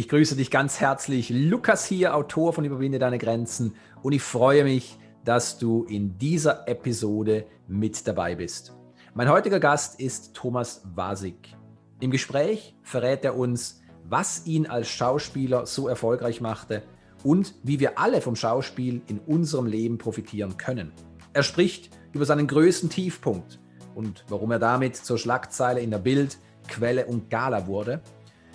[0.00, 1.28] Ich grüße dich ganz herzlich.
[1.28, 3.74] Lukas hier, Autor von Überwinde deine Grenzen.
[4.00, 8.72] Und ich freue mich, dass du in dieser Episode mit dabei bist.
[9.12, 11.54] Mein heutiger Gast ist Thomas Wasig.
[12.00, 16.82] Im Gespräch verrät er uns, was ihn als Schauspieler so erfolgreich machte
[17.22, 20.92] und wie wir alle vom Schauspiel in unserem Leben profitieren können.
[21.34, 23.60] Er spricht über seinen größten Tiefpunkt
[23.94, 28.00] und warum er damit zur Schlagzeile in der Bild, Quelle und Gala wurde.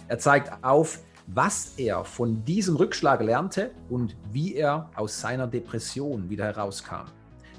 [0.08, 6.30] Er zeigt auf, was er von diesem Rückschlag lernte und wie er aus seiner Depression
[6.30, 7.06] wieder herauskam.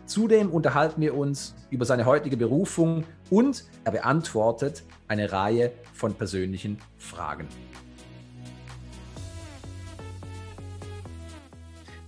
[0.06, 6.78] Zudem unterhalten wir uns über seine heutige Berufung und er beantwortet eine Reihe von persönlichen
[6.96, 7.48] Fragen.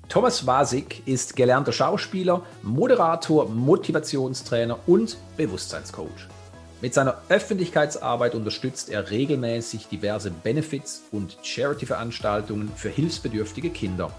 [0.08, 6.37] Thomas Wasig ist gelernter Schauspieler, Moderator, Motivationstrainer und Bewusstseinscoach.
[6.80, 14.12] Mit seiner Öffentlichkeitsarbeit unterstützt er regelmäßig diverse Benefits und Charity-Veranstaltungen für hilfsbedürftige Kinder.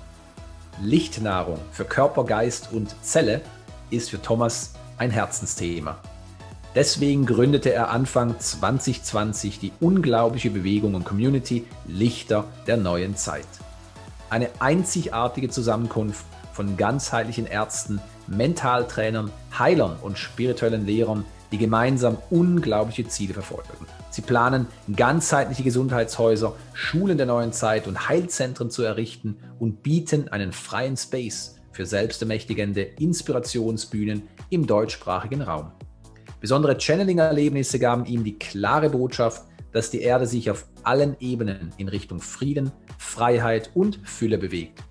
[0.81, 3.41] Lichtnahrung für Körper, Geist und Zelle
[3.91, 5.99] ist für Thomas ein Herzensthema.
[6.75, 13.47] Deswegen gründete er Anfang 2020 die unglaubliche Bewegung und Community Lichter der neuen Zeit.
[14.29, 23.33] Eine einzigartige Zusammenkunft von ganzheitlichen Ärzten, Mentaltrainern, Heilern und spirituellen Lehrern, die gemeinsam unglaubliche Ziele
[23.33, 23.87] verfolgen.
[24.11, 30.51] Sie planen, ganzheitliche Gesundheitshäuser, Schulen der neuen Zeit und Heilzentren zu errichten und bieten einen
[30.51, 35.71] freien Space für selbstermächtigende Inspirationsbühnen im deutschsprachigen Raum.
[36.39, 41.87] Besondere Channeling-Erlebnisse gaben ihm die klare Botschaft, dass die Erde sich auf allen Ebenen in
[41.87, 44.83] Richtung Frieden, Freiheit und Fülle bewegt.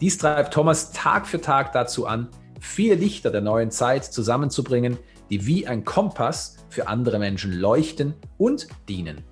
[0.00, 2.28] Dies treibt Thomas Tag für Tag dazu an,
[2.60, 4.98] viele Lichter der neuen Zeit zusammenzubringen,
[5.30, 9.24] die wie ein Kompass für andere Menschen leuchten und dienen.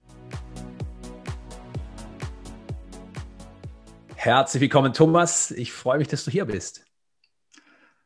[4.14, 5.50] Herzlich willkommen, Thomas.
[5.50, 6.86] Ich freue mich, dass du hier bist.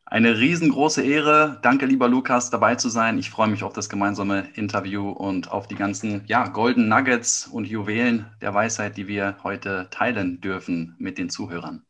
[0.05, 1.59] Eine riesengroße Ehre.
[1.63, 3.19] Danke, lieber Lukas, dabei zu sein.
[3.19, 7.67] Ich freue mich auf das gemeinsame Interview und auf die ganzen ja, Golden Nuggets und
[7.67, 11.85] Juwelen der Weisheit, die wir heute teilen dürfen mit den Zuhörern.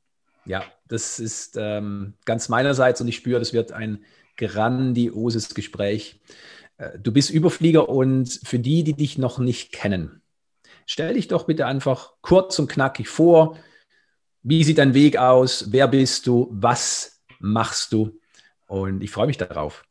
[0.48, 4.02] Ja, das ist ähm, ganz meinerseits und ich spüre, das wird ein
[4.38, 6.22] grandioses Gespräch.
[6.78, 10.22] Äh, du bist Überflieger und für die, die dich noch nicht kennen,
[10.86, 13.58] stell dich doch bitte einfach kurz und knackig vor.
[14.42, 15.70] Wie sieht dein Weg aus?
[15.70, 16.48] Wer bist du?
[16.50, 18.18] Was machst du?
[18.66, 19.84] Und ich freue mich darauf.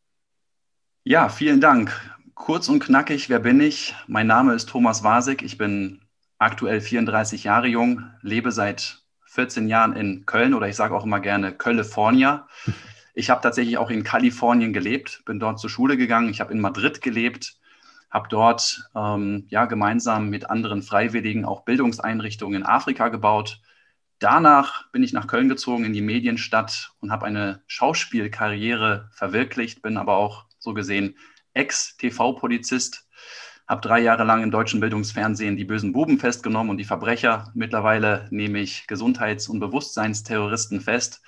[1.04, 1.92] Ja, vielen Dank.
[2.34, 3.94] Kurz und knackig, wer bin ich?
[4.08, 5.44] Mein Name ist Thomas Wasig.
[5.44, 6.02] Ich bin
[6.40, 9.04] aktuell 34 Jahre jung, lebe seit
[9.38, 12.48] 14 Jahren in Köln oder ich sage auch immer gerne California.
[13.14, 16.30] Ich habe tatsächlich auch in Kalifornien gelebt, bin dort zur Schule gegangen.
[16.30, 17.58] Ich habe in Madrid gelebt,
[18.12, 23.60] habe dort ähm, ja, gemeinsam mit anderen Freiwilligen auch Bildungseinrichtungen in Afrika gebaut.
[24.20, 29.98] Danach bin ich nach Köln gezogen in die Medienstadt und habe eine Schauspielkarriere verwirklicht, bin
[29.98, 31.16] aber auch so gesehen
[31.56, 33.07] Ex-TV-Polizist,
[33.68, 37.52] habe drei Jahre lang im deutschen Bildungsfernsehen die bösen Buben festgenommen und die Verbrecher.
[37.54, 41.22] Mittlerweile nehme ich Gesundheits- und Bewusstseinsterroristen fest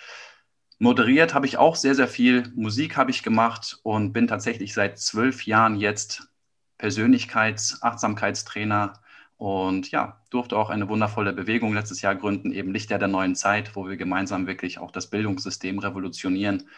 [0.82, 2.54] Moderiert habe ich auch sehr, sehr viel.
[2.56, 6.30] Musik habe ich gemacht und bin tatsächlich seit zwölf Jahren jetzt
[6.78, 8.94] Persönlichkeits-, Achtsamkeitstrainer
[9.36, 13.76] und ja, durfte auch eine wundervolle Bewegung letztes Jahr gründen, eben Lichter der neuen Zeit,
[13.76, 16.70] wo wir gemeinsam wirklich auch das Bildungssystem revolutionieren.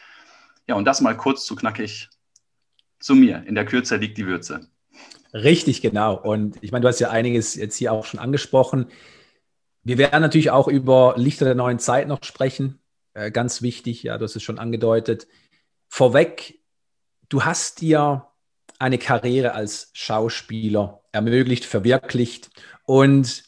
[0.67, 2.09] Ja, und das mal kurz zu knackig
[2.99, 3.43] zu mir.
[3.45, 4.67] In der Kürze liegt die Würze.
[5.33, 6.15] Richtig, genau.
[6.15, 8.87] Und ich meine, du hast ja einiges jetzt hier auch schon angesprochen.
[9.83, 12.79] Wir werden natürlich auch über Lichter der neuen Zeit noch sprechen.
[13.13, 15.27] Äh, ganz wichtig, ja, du hast es schon angedeutet.
[15.87, 16.59] Vorweg,
[17.29, 18.27] du hast dir
[18.79, 22.49] eine Karriere als Schauspieler ermöglicht, verwirklicht.
[22.83, 23.43] Und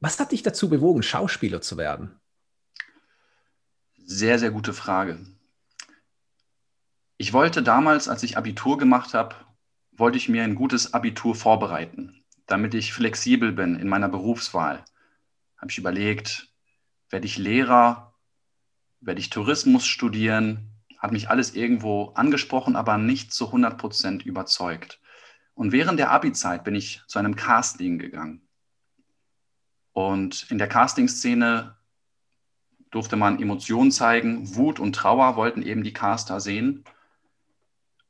[0.00, 2.20] was hat dich dazu bewogen, Schauspieler zu werden?
[4.04, 5.18] Sehr, sehr gute Frage.
[7.18, 9.34] Ich wollte damals, als ich Abitur gemacht habe,
[9.96, 14.84] wollte ich mir ein gutes Abitur vorbereiten, damit ich flexibel bin in meiner Berufswahl.
[15.56, 16.52] Habe ich überlegt,
[17.10, 18.06] werde ich Lehrer
[19.00, 25.00] werde ich Tourismus studieren, hat mich alles irgendwo angesprochen, aber nicht zu 100 Prozent überzeugt.
[25.54, 28.46] Und während der Abi-Zeit bin ich zu einem Casting gegangen.
[29.92, 31.76] Und in der Casting-Szene
[32.90, 34.54] durfte man Emotionen zeigen.
[34.54, 36.84] Wut und Trauer wollten eben die Caster sehen.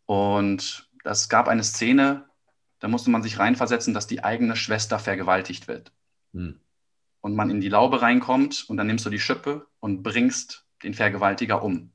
[0.06, 2.24] Und das gab eine Szene,
[2.80, 5.92] da musste man sich reinversetzen, dass die eigene Schwester vergewaltigt wird.
[6.32, 6.58] Hm.
[7.20, 10.94] Und man in die Laube reinkommt und dann nimmst du die Schippe und bringst den
[10.94, 11.92] Vergewaltiger um.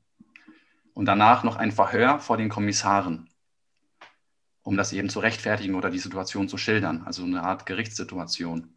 [0.94, 3.28] Und danach noch ein Verhör vor den Kommissaren,
[4.62, 8.74] um das eben zu rechtfertigen oder die Situation zu schildern, also eine Art Gerichtssituation.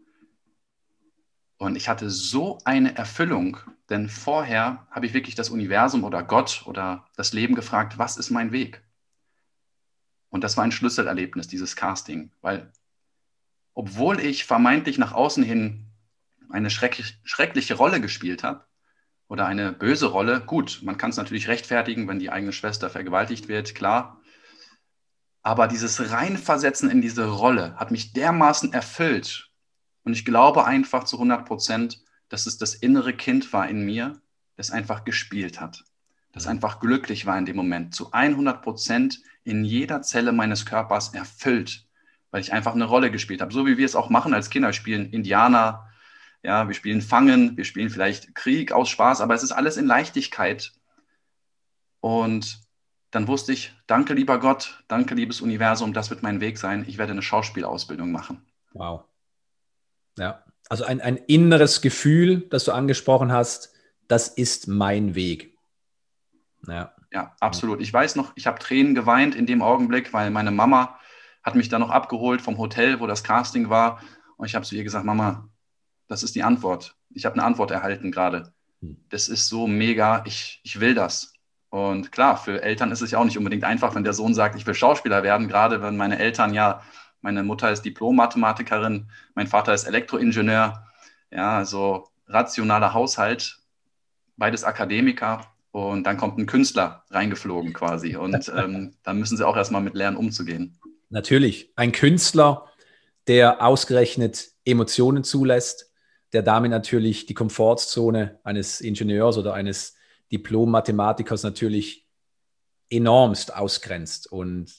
[1.58, 3.58] Und ich hatte so eine Erfüllung,
[3.90, 8.32] denn vorher habe ich wirklich das Universum oder Gott oder das Leben gefragt, was ist
[8.32, 8.85] mein Weg?
[10.30, 12.72] Und das war ein Schlüsselerlebnis, dieses Casting, weil
[13.74, 15.88] obwohl ich vermeintlich nach außen hin
[16.50, 18.66] eine schrecklich, schreckliche Rolle gespielt habe
[19.28, 23.48] oder eine böse Rolle, gut, man kann es natürlich rechtfertigen, wenn die eigene Schwester vergewaltigt
[23.48, 24.22] wird, klar.
[25.42, 29.52] Aber dieses Reinversetzen in diese Rolle hat mich dermaßen erfüllt
[30.04, 34.22] und ich glaube einfach zu 100 Prozent, dass es das innere Kind war in mir,
[34.56, 35.84] das einfach gespielt hat,
[36.32, 36.52] das mhm.
[36.52, 41.86] einfach glücklich war in dem Moment, zu 100 Prozent in jeder Zelle meines Körpers erfüllt,
[42.32, 43.54] weil ich einfach eine Rolle gespielt habe.
[43.54, 45.88] So wie wir es auch machen als Kinder, spielen Indianer,
[46.44, 49.86] ja, wir spielen Fangen, wir spielen vielleicht Krieg aus Spaß, aber es ist alles in
[49.86, 50.74] Leichtigkeit.
[52.02, 52.60] Und
[53.12, 56.84] dann wusste ich, danke lieber Gott, danke liebes Universum, das wird mein Weg sein.
[56.88, 58.46] Ich werde eine Schauspielausbildung machen.
[58.74, 59.06] Wow.
[60.18, 63.74] Ja, also ein, ein inneres Gefühl, das du angesprochen hast,
[64.08, 65.58] das ist mein Weg.
[66.68, 66.95] Ja.
[67.16, 67.80] Ja, absolut.
[67.80, 71.00] Ich weiß noch, ich habe Tränen geweint in dem Augenblick, weil meine Mama
[71.44, 74.02] hat mich dann noch abgeholt vom Hotel, wo das Casting war.
[74.36, 75.48] Und ich habe zu ihr gesagt, Mama,
[76.10, 76.98] das ist die Antwort.
[77.12, 78.52] Ich habe eine Antwort erhalten gerade.
[78.82, 78.98] Hm.
[79.08, 81.32] Das ist so mega, ich, ich will das.
[81.70, 84.58] Und klar, für Eltern ist es ja auch nicht unbedingt einfach, wenn der Sohn sagt,
[84.58, 86.82] ich will Schauspieler werden, gerade wenn meine Eltern ja
[87.22, 90.86] meine Mutter ist Diplom-Mathematikerin, mein Vater ist Elektroingenieur.
[91.32, 93.58] Ja, also rationaler Haushalt,
[94.36, 95.55] beides Akademiker.
[95.76, 98.16] Und dann kommt ein Künstler reingeflogen quasi.
[98.16, 100.80] Und ähm, dann müssen sie auch erstmal mit lernen, umzugehen.
[101.10, 101.74] Natürlich.
[101.76, 102.70] Ein Künstler,
[103.28, 105.92] der ausgerechnet Emotionen zulässt,
[106.32, 109.98] der damit natürlich die Komfortzone eines Ingenieurs oder eines
[110.32, 112.08] Diplom-Mathematikers natürlich
[112.90, 114.32] enormst ausgrenzt.
[114.32, 114.74] Und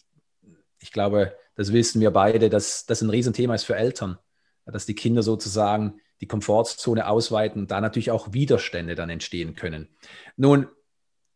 [0.81, 4.16] ich glaube, das wissen wir beide, dass das ein Riesenthema ist für Eltern,
[4.64, 9.90] dass die Kinder sozusagen die Komfortzone ausweiten und da natürlich auch Widerstände dann entstehen können.
[10.38, 10.69] Nun,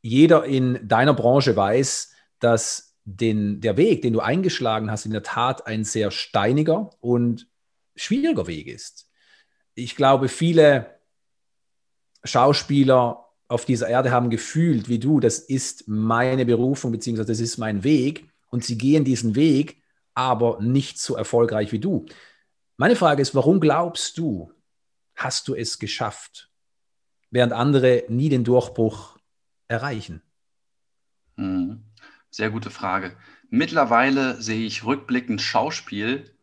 [0.02, 5.23] jeder in deiner Branche weiß, dass den, der Weg, den du eingeschlagen hast, in der
[5.23, 7.49] Tat ein sehr steiniger und
[7.97, 9.08] schwieriger Weg ist.
[9.75, 10.99] Ich glaube, viele
[12.25, 17.58] Schauspieler auf dieser Erde haben gefühlt, wie du, das ist meine Berufung, beziehungsweise das ist
[17.58, 18.31] mein Weg.
[18.49, 19.81] Und sie gehen diesen Weg
[20.14, 22.06] aber nicht so erfolgreich wie du.
[22.76, 24.52] Meine Frage ist, warum glaubst du,
[25.14, 26.50] hast du es geschafft,
[27.31, 29.20] während andere nie den Durchbruch
[29.71, 30.21] erreichen?
[31.37, 31.85] Hm,
[32.29, 33.17] sehr gute Frage.
[33.49, 36.35] Mittlerweile sehe ich rückblickend Schauspiel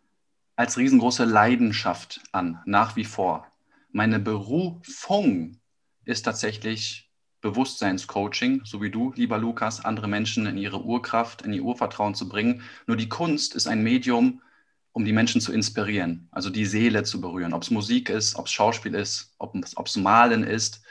[0.55, 3.45] als riesengroße Leidenschaft an, nach wie vor.
[3.91, 5.59] Meine Berufung
[6.05, 11.63] ist tatsächlich Bewusstseinscoaching, so wie du, lieber Lukas, andere Menschen in ihre Urkraft, in ihr
[11.63, 12.63] Urvertrauen zu bringen.
[12.87, 14.41] Nur die Kunst ist ein Medium,
[14.93, 18.47] um die Menschen zu inspirieren, also die Seele zu berühren, ob es Musik ist, ob
[18.47, 20.81] es Schauspiel ist, ob es Malen ist.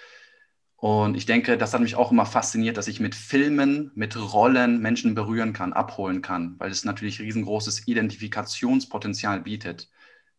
[0.77, 4.81] Und ich denke, das hat mich auch immer fasziniert, dass ich mit Filmen, mit Rollen
[4.81, 9.91] Menschen berühren kann, abholen kann, weil es natürlich riesengroßes Identifikationspotenzial bietet.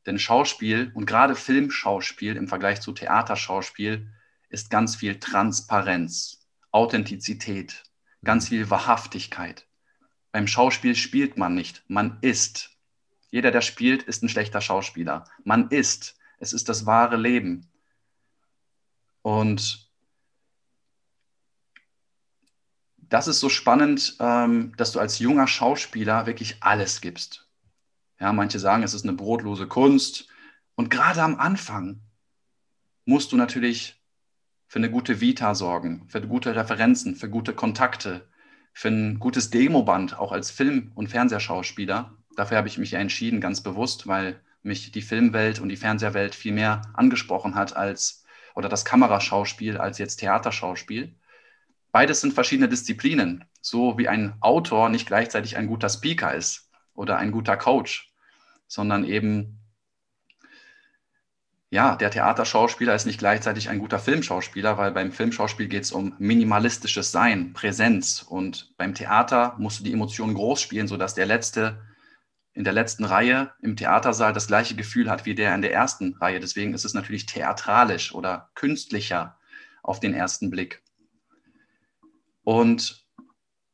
[0.06, 4.08] Denn Schauspiel und gerade Filmschauspiel im Vergleich zu Theaterschauspiel
[4.50, 7.84] ist ganz viel Transparenz, Authentizität,
[8.24, 9.68] ganz viel Wahrhaftigkeit.
[10.32, 12.78] Beim Schauspiel spielt man nicht, man ist.
[13.32, 15.26] Jeder, der spielt, ist ein schlechter Schauspieler.
[15.44, 16.16] Man ist.
[16.38, 17.72] Es ist das wahre Leben.
[19.24, 19.87] Und
[23.10, 27.48] das ist so spannend, ähm, dass du als junger Schauspieler wirklich alles gibst.
[28.20, 30.28] Ja, manche sagen, es ist eine brotlose Kunst.
[30.76, 32.02] Und gerade am Anfang
[33.06, 34.02] musst du natürlich
[34.68, 38.28] für eine gute Vita sorgen, für gute Referenzen, für gute Kontakte,
[38.74, 42.16] für ein gutes Demoband, auch als Film- und Fernsehschauspieler.
[42.36, 46.52] Dafür habe ich mich entschieden, ganz bewusst, weil mich die Filmwelt und die Fernsehwelt viel
[46.52, 51.16] mehr angesprochen hat als, oder das Kameraschauspiel als jetzt Theaterschauspiel.
[51.98, 57.18] Beides sind verschiedene Disziplinen, so wie ein Autor nicht gleichzeitig ein guter Speaker ist oder
[57.18, 58.14] ein guter Coach,
[58.68, 59.58] sondern eben
[61.72, 66.14] ja, der Theaterschauspieler ist nicht gleichzeitig ein guter Filmschauspieler, weil beim Filmschauspiel geht es um
[66.20, 68.22] minimalistisches Sein, Präsenz.
[68.22, 71.82] Und beim Theater musst du die Emotionen groß spielen, sodass der Letzte
[72.54, 76.14] in der letzten Reihe im Theatersaal das gleiche Gefühl hat wie der in der ersten
[76.18, 76.40] Reihe.
[76.40, 79.40] Deswegen ist es natürlich theatralisch oder künstlicher
[79.82, 80.84] auf den ersten Blick.
[82.48, 83.06] Und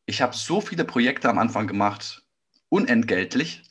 [0.08, 2.24] ich habe so viele Projekte am Anfang gemacht,
[2.70, 3.62] unentgeltlich,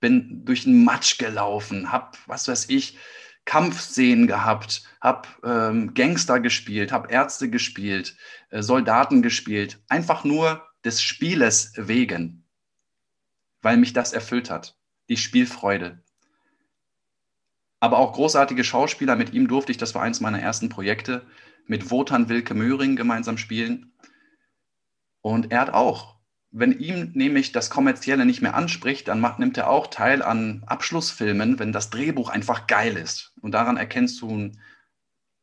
[0.00, 2.98] bin durch den Matsch gelaufen, habe, was weiß ich,
[3.44, 8.16] Kampfszenen gehabt, habe ähm, Gangster gespielt, habe Ärzte gespielt,
[8.50, 12.44] äh, Soldaten gespielt, einfach nur des Spieles wegen,
[13.62, 14.76] weil mich das erfüllt hat,
[15.08, 16.02] die Spielfreude.
[17.80, 19.16] aber auch großartige Schauspieler.
[19.16, 21.26] Mit ihm durfte ich, das war eins meiner ersten Projekte,
[21.66, 23.92] mit Wotan Wilke Möhring gemeinsam spielen.
[25.20, 26.16] Und er hat auch,
[26.50, 30.62] wenn ihm nämlich das Kommerzielle nicht mehr anspricht, dann macht, nimmt er auch teil an
[30.66, 33.34] Abschlussfilmen, wenn das Drehbuch einfach geil ist.
[33.42, 34.60] Und daran erkennst du einen,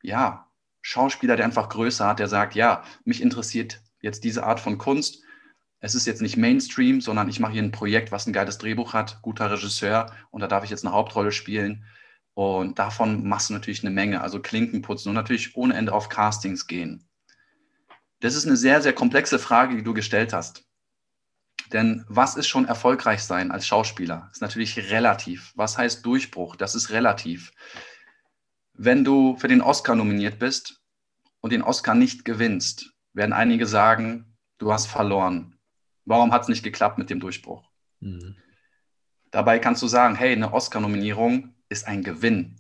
[0.01, 0.46] ja,
[0.82, 5.24] Schauspieler, der einfach größer hat, der sagt, ja, mich interessiert jetzt diese Art von Kunst.
[5.79, 8.94] Es ist jetzt nicht Mainstream, sondern ich mache hier ein Projekt, was ein geiles Drehbuch
[8.94, 11.86] hat, guter Regisseur und da darf ich jetzt eine Hauptrolle spielen.
[12.36, 16.10] Und davon machst du natürlich eine Menge, also Klinken putzen und natürlich ohne Ende auf
[16.10, 17.04] Castings gehen.
[18.25, 20.63] Das ist eine sehr, sehr komplexe Frage, die du gestellt hast.
[21.72, 24.24] Denn was ist schon erfolgreich sein als Schauspieler?
[24.29, 25.53] Das ist natürlich relativ.
[25.53, 26.55] Was heißt Durchbruch?
[26.55, 27.51] Das ist relativ.
[28.74, 30.82] Wenn du für den Oscar nominiert bist
[31.39, 35.60] und den Oscar nicht gewinnst, werden einige sagen, du hast verloren.
[36.05, 37.70] Warum hat es nicht geklappt mit dem Durchbruch?
[38.00, 38.38] Mhm.
[39.29, 42.55] Dabei kannst du sagen, hey, eine Oscar-Nominierung ist ein Gewinn.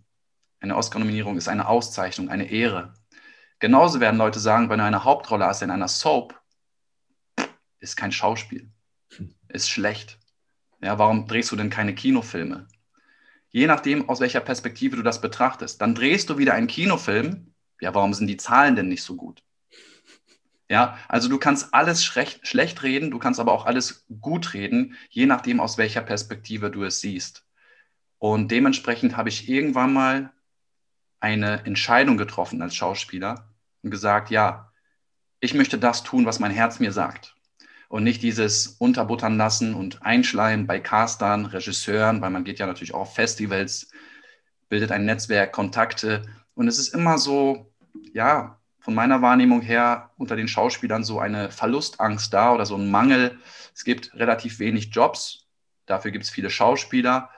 [0.59, 2.93] Eine Oscar-Nominierung ist eine Auszeichnung, eine Ehre.
[3.59, 6.39] Genauso werden Leute sagen, wenn du eine Hauptrolle hast in einer Soap,
[7.79, 8.69] ist kein Schauspiel,
[9.47, 10.19] ist schlecht.
[10.81, 12.67] Ja, warum drehst du denn keine Kinofilme?
[13.49, 15.81] Je nachdem, aus welcher Perspektive du das betrachtest.
[15.81, 17.53] Dann drehst du wieder einen Kinofilm.
[17.79, 19.43] Ja, warum sind die Zahlen denn nicht so gut?
[20.67, 24.95] Ja, also du kannst alles schlecht, schlecht reden, du kannst aber auch alles gut reden,
[25.09, 27.45] je nachdem, aus welcher Perspektive du es siehst.
[28.17, 30.33] Und dementsprechend habe ich irgendwann mal
[31.19, 33.49] eine Entscheidung getroffen als Schauspieler
[33.81, 34.71] und gesagt, ja,
[35.39, 37.35] ich möchte das tun, was mein Herz mir sagt.
[37.87, 42.93] Und nicht dieses Unterbuttern lassen und Einschleimen bei Castern, Regisseuren, weil man geht ja natürlich
[42.93, 43.91] auch auf Festivals,
[44.69, 46.23] bildet ein Netzwerk, Kontakte.
[46.55, 47.71] Und es ist immer so,
[48.13, 52.91] ja, von meiner Wahrnehmung her unter den Schauspielern so eine Verlustangst da oder so ein
[52.91, 53.39] Mangel.
[53.73, 55.47] Es gibt relativ wenig Jobs,
[55.85, 57.29] dafür gibt es viele Schauspieler.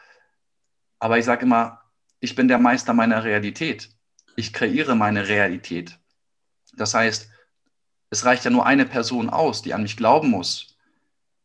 [0.99, 1.76] Aber ich sage immer,
[2.19, 3.89] ich bin der Meister meiner Realität.
[4.35, 5.99] Ich kreiere meine Realität.
[6.73, 7.29] Das heißt,
[8.09, 10.77] es reicht ja nur eine Person aus, die an mich glauben muss.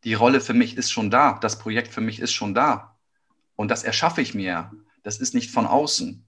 [0.03, 1.33] Die Rolle für mich ist schon da.
[1.39, 2.97] Das Projekt für mich ist schon da.
[3.55, 4.71] Und das erschaffe ich mir.
[5.03, 6.25] Das ist nicht von außen.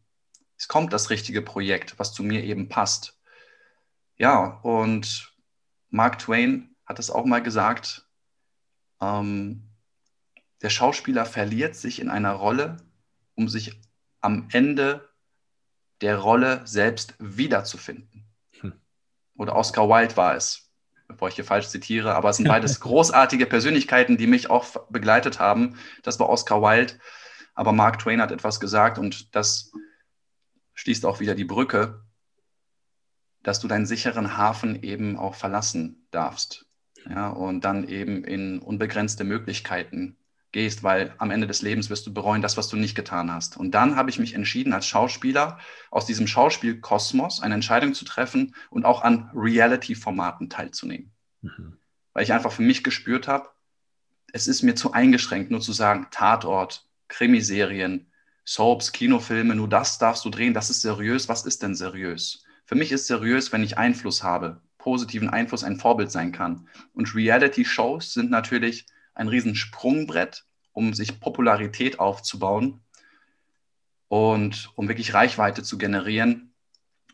[0.57, 3.19] Es kommt das richtige Projekt, was zu mir eben passt.
[4.17, 5.33] Ja, und
[5.89, 8.07] Mark Twain hat es auch mal gesagt,
[9.01, 9.63] ähm,
[10.61, 12.77] der Schauspieler verliert sich in einer Rolle,
[13.35, 13.81] um sich
[14.25, 15.07] am Ende
[16.01, 18.25] der Rolle selbst wiederzufinden.
[18.59, 18.73] Hm.
[19.37, 20.71] Oder Oscar Wilde war es,
[21.07, 25.39] bevor ich hier falsch zitiere, aber es sind beides großartige Persönlichkeiten, die mich auch begleitet
[25.39, 25.77] haben.
[26.01, 26.95] Das war Oscar Wilde,
[27.53, 29.71] aber Mark Twain hat etwas gesagt und das
[30.73, 32.03] schließt auch wieder die Brücke,
[33.43, 36.65] dass du deinen sicheren Hafen eben auch verlassen darfst.
[37.07, 40.17] Ja, und dann eben in unbegrenzte Möglichkeiten
[40.55, 43.57] gehst, weil am Ende des Lebens wirst du bereuen, das, was du nicht getan hast.
[43.57, 45.59] Und dann habe ich mich entschieden, als Schauspieler
[45.91, 51.11] aus diesem Schauspielkosmos eine Entscheidung zu treffen und auch an Reality-Formaten teilzunehmen.
[51.41, 51.77] Mhm.
[52.13, 53.49] Weil ich einfach für mich gespürt habe,
[54.31, 58.09] es ist mir zu eingeschränkt, nur zu sagen, Tatort, Krimiserien,
[58.45, 61.27] Soaps, Kinofilme, nur das darfst du drehen, das ist seriös.
[61.27, 62.45] Was ist denn seriös?
[62.63, 66.69] Für mich ist seriös, wenn ich Einfluss habe, positiven Einfluss, ein Vorbild sein kann.
[66.93, 72.81] Und Reality-Shows sind natürlich ein Riesensprungbrett, um sich Popularität aufzubauen
[74.07, 76.53] und um wirklich Reichweite zu generieren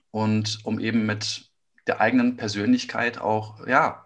[0.10, 1.50] und um eben mit
[1.88, 4.06] der eigenen Persönlichkeit auch ja,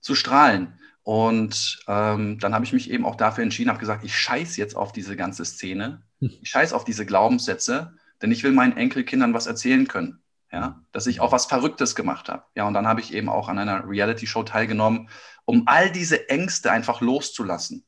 [0.00, 0.78] zu strahlen.
[1.04, 4.76] Und ähm, dann habe ich mich eben auch dafür entschieden, habe gesagt, ich scheiße jetzt
[4.76, 9.46] auf diese ganze Szene, ich scheiße auf diese Glaubenssätze, denn ich will meinen Enkelkindern was
[9.46, 10.21] erzählen können.
[10.52, 12.44] Ja, dass ich auch was Verrücktes gemacht habe.
[12.54, 15.08] Ja, und dann habe ich eben auch an einer Reality-Show teilgenommen,
[15.46, 17.86] um all diese Ängste einfach loszulassen,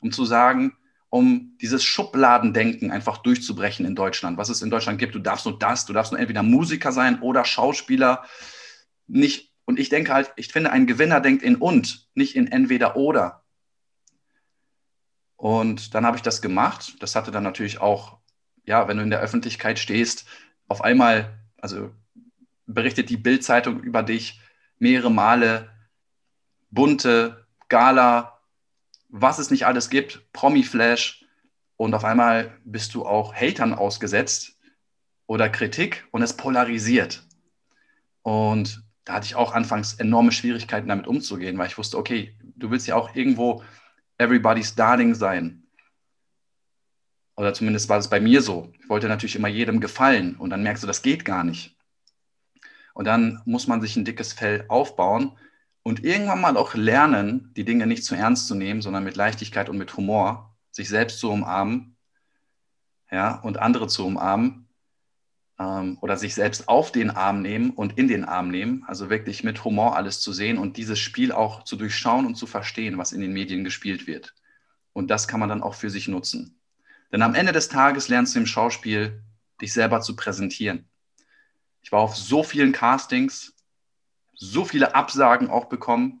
[0.00, 0.76] um zu sagen,
[1.08, 5.14] um dieses Schubladendenken einfach durchzubrechen in Deutschland, was es in Deutschland gibt.
[5.14, 8.24] Du darfst nur das, du darfst nur entweder Musiker sein oder Schauspieler.
[9.06, 12.96] Nicht, und ich denke halt, ich finde, ein Gewinner denkt in und, nicht in entweder
[12.96, 13.42] oder.
[15.36, 16.94] Und dann habe ich das gemacht.
[17.00, 18.18] Das hatte dann natürlich auch,
[18.64, 20.26] ja, wenn du in der Öffentlichkeit stehst,
[20.68, 21.90] auf einmal, also
[22.74, 24.40] berichtet die Bildzeitung über dich
[24.78, 25.70] mehrere Male
[26.70, 28.40] bunte Gala,
[29.08, 31.24] was es nicht alles gibt, Promi-Flash
[31.76, 34.58] und auf einmal bist du auch Hatern ausgesetzt
[35.26, 37.22] oder Kritik und es polarisiert.
[38.22, 42.70] Und da hatte ich auch anfangs enorme Schwierigkeiten damit umzugehen, weil ich wusste, okay, du
[42.70, 43.62] willst ja auch irgendwo
[44.18, 45.64] everybody's darling sein.
[47.36, 48.72] Oder zumindest war es bei mir so.
[48.80, 51.71] Ich wollte natürlich immer jedem gefallen und dann merkst du, das geht gar nicht.
[52.94, 55.32] Und dann muss man sich ein dickes Fell aufbauen
[55.82, 59.68] und irgendwann mal auch lernen, die Dinge nicht zu ernst zu nehmen, sondern mit Leichtigkeit
[59.68, 61.96] und mit Humor sich selbst zu umarmen.
[63.10, 64.68] ja, und andere zu umarmen
[65.58, 69.44] ähm, oder sich selbst auf den Arm nehmen und in den Arm nehmen, also wirklich
[69.44, 73.12] mit Humor alles zu sehen und dieses Spiel auch zu durchschauen und zu verstehen, was
[73.12, 74.34] in den Medien gespielt wird.
[74.92, 76.60] Und das kann man dann auch für sich nutzen.
[77.12, 79.22] Denn am Ende des Tages lernst du im Schauspiel,
[79.60, 80.88] dich selber zu präsentieren.
[81.82, 83.54] Ich war auf so vielen Castings,
[84.34, 86.20] so viele Absagen auch bekommen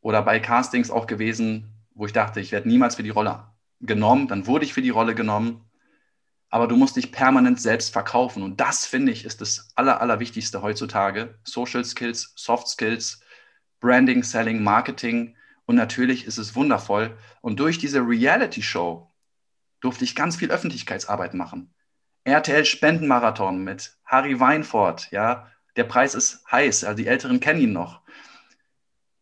[0.00, 3.46] oder bei Castings auch gewesen, wo ich dachte, ich werde niemals für die Rolle
[3.80, 4.28] genommen.
[4.28, 5.64] Dann wurde ich für die Rolle genommen.
[6.48, 8.42] Aber du musst dich permanent selbst verkaufen.
[8.42, 11.38] Und das, finde ich, ist das Aller, Allerwichtigste heutzutage.
[11.44, 13.20] Social Skills, Soft Skills,
[13.80, 15.36] Branding, Selling, Marketing.
[15.64, 17.16] Und natürlich ist es wundervoll.
[17.40, 19.10] Und durch diese Reality-Show
[19.80, 21.74] durfte ich ganz viel Öffentlichkeitsarbeit machen.
[22.24, 27.72] RTL Spendenmarathon mit Harry Weinfurt, ja, der Preis ist heiß, also die Älteren kennen ihn
[27.72, 28.00] noch.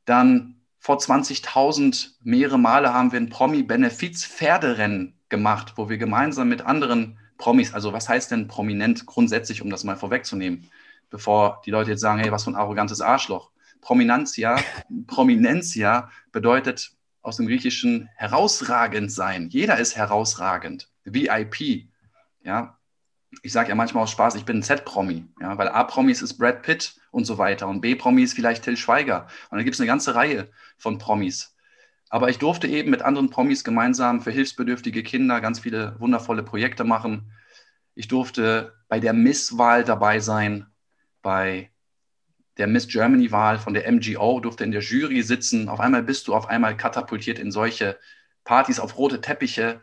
[0.05, 7.19] Dann vor 20.000 mehrere Male haben wir ein Promi-Benefiz-Pferderennen gemacht, wo wir gemeinsam mit anderen
[7.39, 10.71] Promis, also was heißt denn prominent grundsätzlich, um das mal vorwegzunehmen,
[11.09, 13.51] bevor die Leute jetzt sagen, hey, was für ein arrogantes Arschloch.
[13.81, 14.59] Prominentia,
[15.07, 16.93] Prominentia bedeutet
[17.23, 19.49] aus dem Griechischen herausragend sein.
[19.49, 20.89] Jeder ist herausragend.
[21.05, 21.89] VIP.
[22.43, 22.79] Ja,
[23.43, 26.63] ich sage ja manchmal aus Spaß, ich bin ein Z-Promi, ja, weil A-Promis ist Brad
[26.63, 29.27] Pitt und so weiter und B-Promis vielleicht Till Schweiger.
[29.51, 31.55] Und dann gibt es eine ganze Reihe von Promis.
[32.09, 36.83] Aber ich durfte eben mit anderen Promis gemeinsam für hilfsbedürftige Kinder ganz viele wundervolle Projekte
[36.83, 37.31] machen.
[37.95, 40.67] Ich durfte bei der Miss-Wahl dabei sein,
[41.23, 41.71] bei
[42.59, 45.69] der Miss Germany-Wahl von der MGO, durfte in der Jury sitzen.
[45.69, 47.99] Auf einmal bist du auf einmal katapultiert in solche
[48.45, 49.81] Partys auf rote Teppiche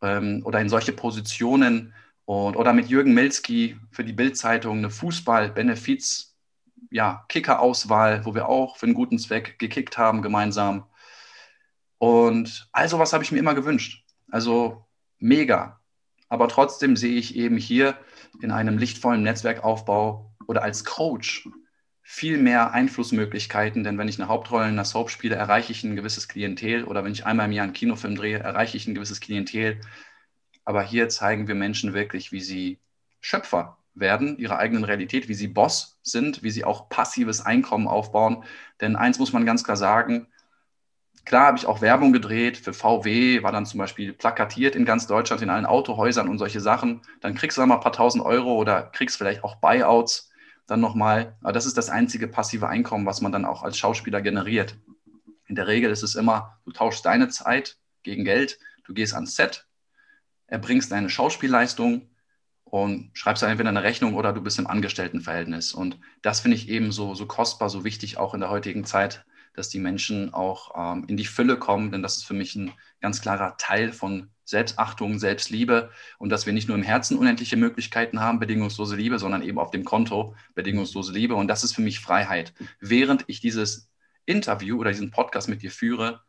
[0.00, 1.92] ähm, oder in solche Positionen.
[2.28, 6.36] Und, oder mit Jürgen Milski für die Bildzeitung eine Fußball-Benefiz,
[6.90, 10.84] ja, Kicker-Auswahl, wo wir auch für einen guten Zweck gekickt haben gemeinsam.
[11.96, 14.04] Und all sowas habe ich mir immer gewünscht.
[14.30, 14.84] Also
[15.18, 15.80] mega.
[16.28, 17.96] Aber trotzdem sehe ich eben hier
[18.42, 21.48] in einem lichtvollen Netzwerkaufbau oder als Coach
[22.02, 25.96] viel mehr Einflussmöglichkeiten, denn wenn ich eine Hauptrolle in einer Soap spiele, erreiche ich ein
[25.96, 29.20] gewisses Klientel oder wenn ich einmal im Jahr einen Kinofilm drehe, erreiche ich ein gewisses
[29.20, 29.80] Klientel.
[30.68, 32.78] Aber hier zeigen wir Menschen wirklich, wie sie
[33.22, 38.44] Schöpfer werden, ihrer eigenen Realität, wie sie Boss sind, wie sie auch passives Einkommen aufbauen.
[38.82, 40.26] Denn eins muss man ganz klar sagen,
[41.24, 45.06] Klar habe ich auch Werbung gedreht für VW, war dann zum Beispiel plakatiert in ganz
[45.06, 47.02] Deutschland in allen Autohäusern und solche Sachen.
[47.20, 50.30] Dann kriegst du dann mal ein paar tausend Euro oder kriegst vielleicht auch Buyouts
[50.66, 51.36] dann nochmal.
[51.42, 54.78] Aber das ist das einzige passive Einkommen, was man dann auch als Schauspieler generiert.
[55.46, 59.36] In der Regel ist es immer, du tauschst deine Zeit gegen Geld, du gehst ans
[59.36, 59.67] Set,
[60.48, 62.08] erbringst deine Schauspielleistung
[62.64, 65.72] und schreibst dann entweder eine Rechnung oder du bist im Angestelltenverhältnis.
[65.72, 69.24] Und das finde ich eben so, so kostbar, so wichtig auch in der heutigen Zeit,
[69.54, 72.72] dass die Menschen auch ähm, in die Fülle kommen, denn das ist für mich ein
[73.00, 78.20] ganz klarer Teil von Selbstachtung, Selbstliebe und dass wir nicht nur im Herzen unendliche Möglichkeiten
[78.20, 81.34] haben, bedingungslose Liebe, sondern eben auf dem Konto bedingungslose Liebe.
[81.34, 82.54] Und das ist für mich Freiheit.
[82.80, 83.90] Während ich dieses
[84.24, 86.22] Interview oder diesen Podcast mit dir führe,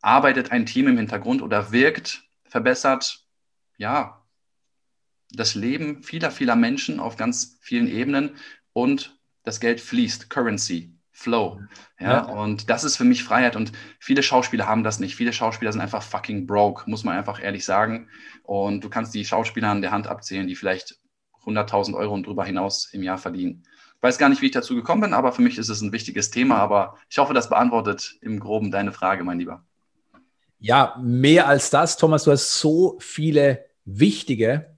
[0.00, 3.25] arbeitet ein Team im Hintergrund oder wirkt, verbessert,
[3.76, 4.22] ja,
[5.30, 8.36] das Leben vieler, vieler Menschen auf ganz vielen Ebenen
[8.72, 11.62] und das Geld fließt, Currency, Flow.
[11.98, 13.56] Ja, ja, und das ist für mich Freiheit.
[13.56, 15.16] Und viele Schauspieler haben das nicht.
[15.16, 18.10] Viele Schauspieler sind einfach fucking broke, muss man einfach ehrlich sagen.
[18.42, 20.98] Und du kannst die Schauspieler an der Hand abzählen, die vielleicht
[21.46, 23.62] 100.000 Euro und darüber hinaus im Jahr verdienen.
[23.96, 25.92] Ich weiß gar nicht, wie ich dazu gekommen bin, aber für mich ist es ein
[25.92, 26.56] wichtiges Thema.
[26.58, 29.64] Aber ich hoffe, das beantwortet im Groben deine Frage, mein Lieber.
[30.58, 32.24] Ja, mehr als das, Thomas.
[32.24, 34.76] Du hast so viele wichtige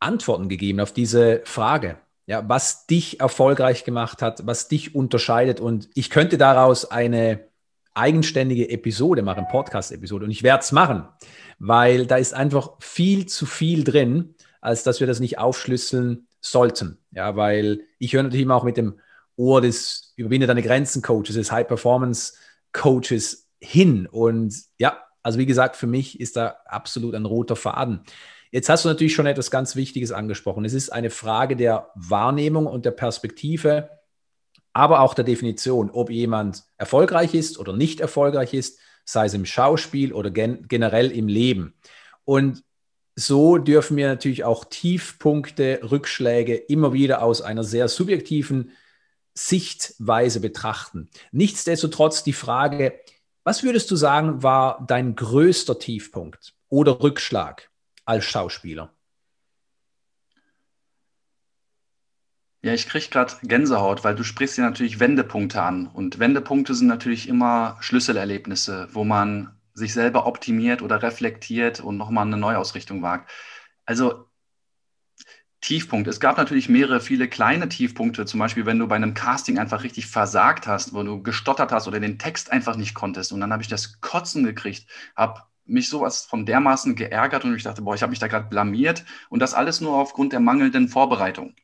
[0.00, 5.60] Antworten gegeben auf diese Frage ja, was dich erfolgreich gemacht hat, was dich unterscheidet.
[5.60, 7.48] Und ich könnte daraus eine
[7.94, 10.24] eigenständige Episode machen, Podcast-Episode.
[10.24, 11.04] Und ich werde es machen,
[11.58, 16.98] weil da ist einfach viel zu viel drin, als dass wir das nicht aufschlüsseln sollten.
[17.10, 18.98] Ja, weil ich höre natürlich immer auch mit dem
[19.36, 22.34] Ohr des Überwinde deine Grenzen Coaches, des High Performance
[22.72, 24.06] Coaches hin.
[24.06, 28.00] Und ja, also wie gesagt, für mich ist da absolut ein roter Faden.
[28.50, 30.64] Jetzt hast du natürlich schon etwas ganz Wichtiges angesprochen.
[30.64, 33.88] Es ist eine Frage der Wahrnehmung und der Perspektive,
[34.74, 39.46] aber auch der Definition, ob jemand erfolgreich ist oder nicht erfolgreich ist, sei es im
[39.46, 41.74] Schauspiel oder gen generell im Leben.
[42.24, 42.62] Und
[43.14, 48.72] so dürfen wir natürlich auch Tiefpunkte, Rückschläge immer wieder aus einer sehr subjektiven
[49.34, 51.08] Sichtweise betrachten.
[51.30, 52.94] Nichtsdestotrotz die Frage,
[53.44, 57.72] was würdest du sagen, war dein größter Tiefpunkt oder Rückschlag?
[58.04, 58.92] als Schauspieler?
[62.64, 65.88] Ja, ich kriege gerade Gänsehaut, weil du sprichst ja natürlich Wendepunkte an.
[65.88, 72.26] Und Wendepunkte sind natürlich immer Schlüsselerlebnisse, wo man sich selber optimiert oder reflektiert und nochmal
[72.26, 73.30] eine Neuausrichtung wagt.
[73.84, 74.28] Also
[75.62, 76.08] Tiefpunkt.
[76.08, 78.26] Es gab natürlich mehrere, viele kleine Tiefpunkte.
[78.26, 81.86] Zum Beispiel, wenn du bei einem Casting einfach richtig versagt hast, wo du gestottert hast
[81.86, 83.32] oder den Text einfach nicht konntest.
[83.32, 87.62] Und dann habe ich das Kotzen gekriegt, habe mich sowas von dermaßen geärgert und ich
[87.62, 89.04] dachte, boah, ich habe mich da gerade blamiert.
[89.30, 91.54] Und das alles nur aufgrund der mangelnden Vorbereitung.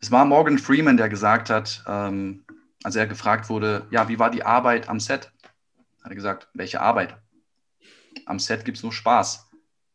[0.00, 2.46] Es war Morgan Freeman, der gesagt hat, ähm,
[2.84, 5.30] als er gefragt wurde, ja, wie war die Arbeit am Set?
[6.02, 7.18] Hat er gesagt, welche Arbeit?
[8.24, 9.50] Am Set gibt es nur Spaß.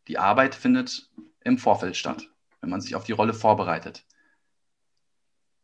[0.08, 1.10] Die Arbeit findet
[1.44, 2.30] im Vorfeld statt,
[2.62, 4.06] wenn man sich auf die Rolle vorbereitet.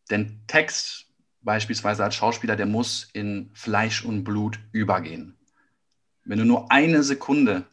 [0.10, 1.08] Denn Text
[1.42, 5.38] beispielsweise als Schauspieler, der muss in Fleisch und Blut übergehen.
[6.24, 7.66] Wenn du nur eine Sekunde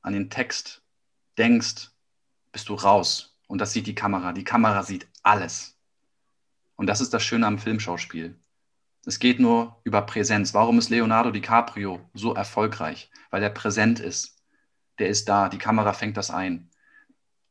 [0.00, 0.82] an den Text
[1.36, 1.90] denkst,
[2.52, 3.36] bist du raus.
[3.46, 4.32] Und das sieht die Kamera.
[4.32, 5.78] Die Kamera sieht alles.
[6.76, 8.38] Und das ist das Schöne am Filmschauspiel.
[9.04, 10.54] Es geht nur über Präsenz.
[10.54, 13.10] Warum ist Leonardo DiCaprio so erfolgreich?
[13.30, 14.36] Weil er präsent ist.
[14.98, 15.48] Der ist da.
[15.48, 16.70] Die Kamera fängt das ein.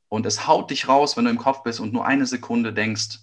[0.10, 3.20] Und es haut dich raus, wenn du im Kopf bist und nur eine Sekunde denkst.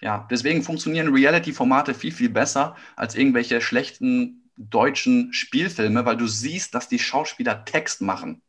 [0.00, 6.74] Ja, deswegen funktionieren Reality-Formate viel, viel besser als irgendwelche schlechten deutschen Spielfilme, weil du siehst,
[6.74, 8.42] dass die Schauspieler Text machen.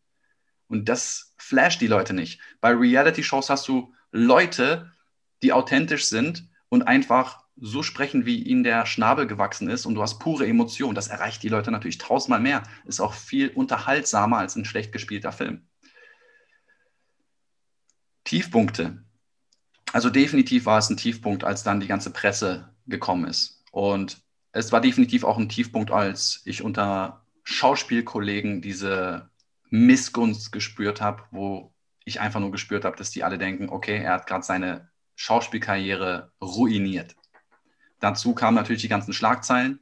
[0.68, 2.40] Und das flasht die Leute nicht.
[2.62, 4.92] Bei Reality-Shows hast du Leute,
[5.42, 10.02] die authentisch sind und einfach so sprechen, wie ihnen der Schnabel gewachsen ist und du
[10.02, 10.96] hast pure Emotion.
[10.96, 12.64] Das erreicht die Leute natürlich tausendmal mehr.
[12.86, 15.69] Ist auch viel unterhaltsamer als ein schlecht gespielter Film.
[18.30, 19.04] Tiefpunkte.
[19.92, 23.64] Also definitiv war es ein Tiefpunkt, als dann die ganze Presse gekommen ist.
[23.72, 29.32] Und es war definitiv auch ein Tiefpunkt, als ich unter Schauspielkollegen diese
[29.72, 31.74] Missgunst gespürt habe, wo
[32.06, 36.32] ich einfach nur gespürt habe, dass die alle denken, okay, er hat gerade seine Schauspielkarriere
[36.40, 37.16] ruiniert.
[38.00, 39.80] Dazu kamen natürlich die ganzen Schlagzeilen.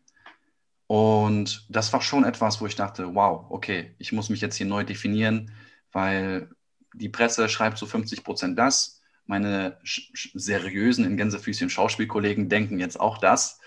[0.88, 4.68] Und das war schon etwas, wo ich dachte, wow, okay, ich muss mich jetzt hier
[4.68, 5.52] neu definieren,
[5.92, 6.50] weil
[6.94, 9.02] die Presse schreibt zu 50 Prozent das.
[9.26, 13.60] Meine seriösen, in Gänsefüßchen Schauspielkollegen denken jetzt auch das.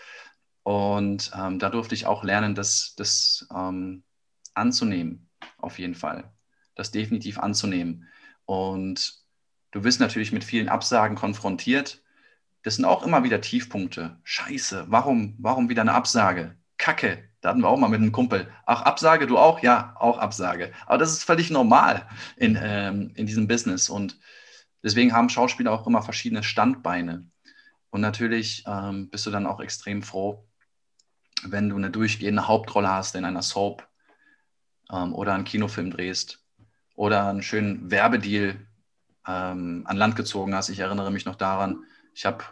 [0.62, 4.02] Und ähm, da durfte ich auch lernen, das, das ähm,
[4.54, 5.28] anzunehmen,
[5.59, 6.33] auf jeden Fall.
[6.74, 8.09] Das definitiv anzunehmen.
[8.46, 9.22] Und
[9.70, 12.02] du wirst natürlich mit vielen Absagen konfrontiert.
[12.62, 14.18] Das sind auch immer wieder Tiefpunkte.
[14.22, 16.56] Scheiße, warum, warum wieder eine Absage?
[16.80, 18.50] Kacke, da hatten wir auch mal mit einem Kumpel.
[18.64, 19.62] Ach, Absage, du auch?
[19.62, 20.72] Ja, auch Absage.
[20.86, 23.90] Aber das ist völlig normal in, ähm, in diesem Business.
[23.90, 24.18] Und
[24.82, 27.30] deswegen haben Schauspieler auch immer verschiedene Standbeine.
[27.90, 30.48] Und natürlich ähm, bist du dann auch extrem froh,
[31.44, 33.86] wenn du eine durchgehende Hauptrolle hast in einer Soap
[34.90, 36.42] ähm, oder einen Kinofilm drehst
[36.94, 38.56] oder einen schönen Werbedeal
[39.26, 40.70] ähm, an Land gezogen hast.
[40.70, 42.42] Ich erinnere mich noch daran, ich habe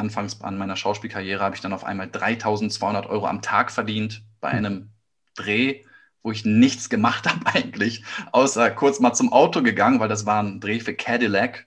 [0.00, 4.50] anfangs an meiner Schauspielkarriere habe ich dann auf einmal 3200 Euro am Tag verdient bei
[4.50, 4.58] hm.
[4.58, 4.90] einem
[5.36, 5.84] Dreh,
[6.22, 10.42] wo ich nichts gemacht habe eigentlich, außer kurz mal zum Auto gegangen, weil das war
[10.42, 11.66] ein Dreh für Cadillac.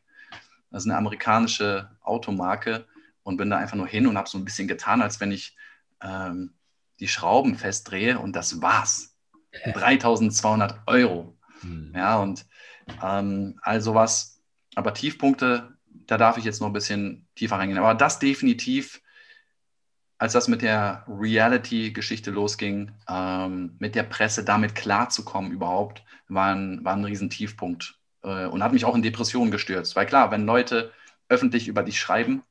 [0.71, 2.85] Das ist eine amerikanische Automarke
[3.21, 5.55] und bin da einfach nur hin und habe so ein bisschen getan, als wenn ich
[6.01, 6.55] ähm,
[6.99, 9.15] die Schrauben festdrehe und das war's.
[9.71, 11.37] 3200 Euro.
[11.61, 11.93] Hm.
[11.95, 12.45] Ja, und
[13.03, 14.41] ähm, all sowas.
[14.75, 15.72] Aber Tiefpunkte
[16.07, 17.79] da darf ich jetzt noch ein bisschen tiefer reingehen.
[17.79, 19.01] Aber das definitiv,
[20.17, 26.83] als das mit der Reality-Geschichte losging, ähm, mit der Presse damit klarzukommen überhaupt, war ein,
[26.83, 29.95] war ein Riesentiefpunkt äh, und hat mich auch in Depressionen gestürzt.
[29.95, 30.91] Weil klar, wenn Leute
[31.29, 32.43] öffentlich über dich schreiben,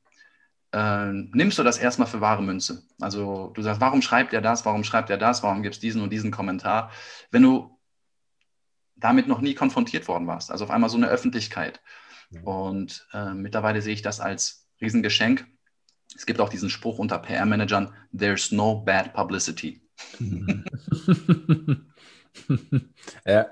[0.71, 2.83] äh, nimmst du das erstmal für wahre Münze.
[2.99, 6.01] Also du sagst, warum schreibt er das, warum schreibt er das, warum gibt es diesen
[6.01, 6.91] und diesen Kommentar.
[7.31, 7.79] Wenn du
[8.95, 11.81] damit noch nie konfrontiert worden warst, also auf einmal so eine Öffentlichkeit,
[12.43, 15.45] und äh, mittlerweile sehe ich das als Riesengeschenk.
[16.15, 19.81] Es gibt auch diesen Spruch unter PR-Managern, there's no bad publicity.
[23.25, 23.47] ja.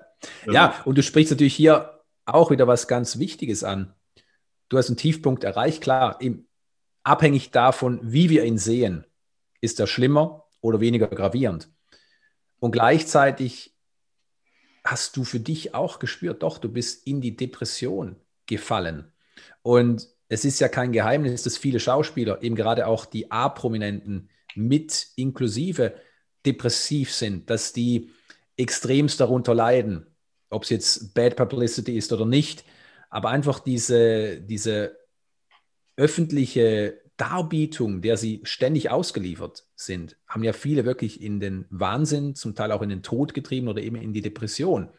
[0.46, 3.94] ja, und du sprichst natürlich hier auch wieder was ganz Wichtiges an.
[4.70, 6.48] Du hast einen Tiefpunkt erreicht, klar, im,
[7.04, 9.06] abhängig davon, wie wir ihn sehen,
[9.60, 11.70] ist er schlimmer oder weniger gravierend.
[12.60, 13.76] Und gleichzeitig
[14.84, 18.16] hast du für dich auch gespürt, doch, du bist in die Depression
[18.52, 19.12] gefallen.
[19.64, 25.08] Und es ist ja kein Geheimnis, dass viele Schauspieler, eben gerade auch die A-Prominenten mit
[25.16, 25.96] inklusive
[26.46, 28.12] depressiv sind, dass die
[28.58, 30.06] extremst darunter leiden,
[30.50, 32.66] ob es jetzt Bad Publicity ist oder nicht,
[33.10, 34.98] aber einfach diese, diese
[35.96, 42.56] öffentliche Darbietung, der sie ständig ausgeliefert sind, haben ja viele wirklich in den Wahnsinn, zum
[42.56, 44.90] Teil auch in den Tod getrieben oder eben in die Depression.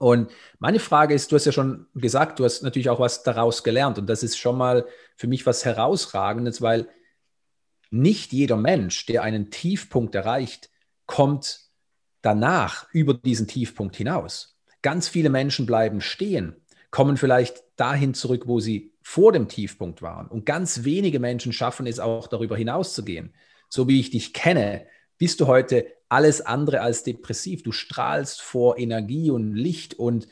[0.00, 3.62] Und meine Frage ist, du hast ja schon gesagt, du hast natürlich auch was daraus
[3.62, 3.98] gelernt.
[3.98, 6.88] Und das ist schon mal für mich was Herausragendes, weil
[7.90, 10.70] nicht jeder Mensch, der einen Tiefpunkt erreicht,
[11.04, 11.60] kommt
[12.22, 14.58] danach über diesen Tiefpunkt hinaus.
[14.80, 16.56] Ganz viele Menschen bleiben stehen,
[16.90, 20.28] kommen vielleicht dahin zurück, wo sie vor dem Tiefpunkt waren.
[20.28, 23.34] Und ganz wenige Menschen schaffen es auch darüber hinaus zu gehen.
[23.68, 24.86] So wie ich dich kenne,
[25.20, 27.62] bist du heute alles andere als depressiv.
[27.62, 30.26] Du strahlst vor Energie und Licht und,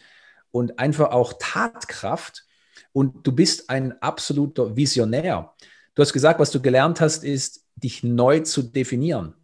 [0.51, 2.47] und einfach auch Tatkraft.
[2.93, 5.55] Und du bist ein absoluter Visionär.
[5.95, 9.35] Du hast gesagt, was du gelernt hast, ist, dich neu zu definieren.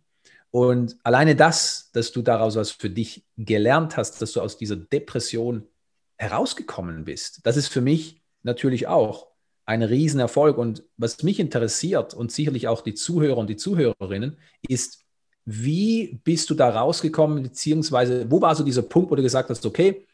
[0.51, 4.77] Und alleine das, dass du daraus was für dich gelernt hast, dass du aus dieser
[4.77, 5.69] Depression
[6.17, 9.27] herausgekommen bist, das ist für mich natürlich auch
[9.67, 10.57] ein Riesenerfolg.
[10.57, 15.04] Und was mich interessiert und sicherlich auch die Zuhörer und die Zuhörerinnen, ist,
[15.45, 19.65] wie bist du da rausgekommen, beziehungsweise wo war so dieser Punkt, wo du gesagt hast,
[19.67, 20.07] okay,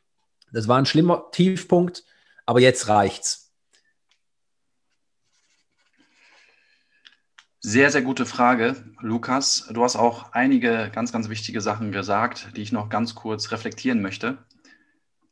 [0.53, 2.05] das war ein schlimmer Tiefpunkt,
[2.47, 3.53] aber jetzt reicht's?
[7.63, 9.69] Sehr, sehr gute Frage, Lukas.
[9.71, 14.01] Du hast auch einige ganz, ganz wichtige Sachen gesagt, die ich noch ganz kurz reflektieren
[14.01, 14.39] möchte.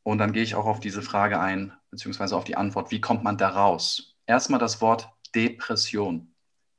[0.02, 3.24] Und dann gehe ich auch auf diese Frage ein, beziehungsweise auf die Antwort, wie kommt
[3.24, 4.16] man da raus?
[4.26, 6.34] Erstmal das Wort Depression.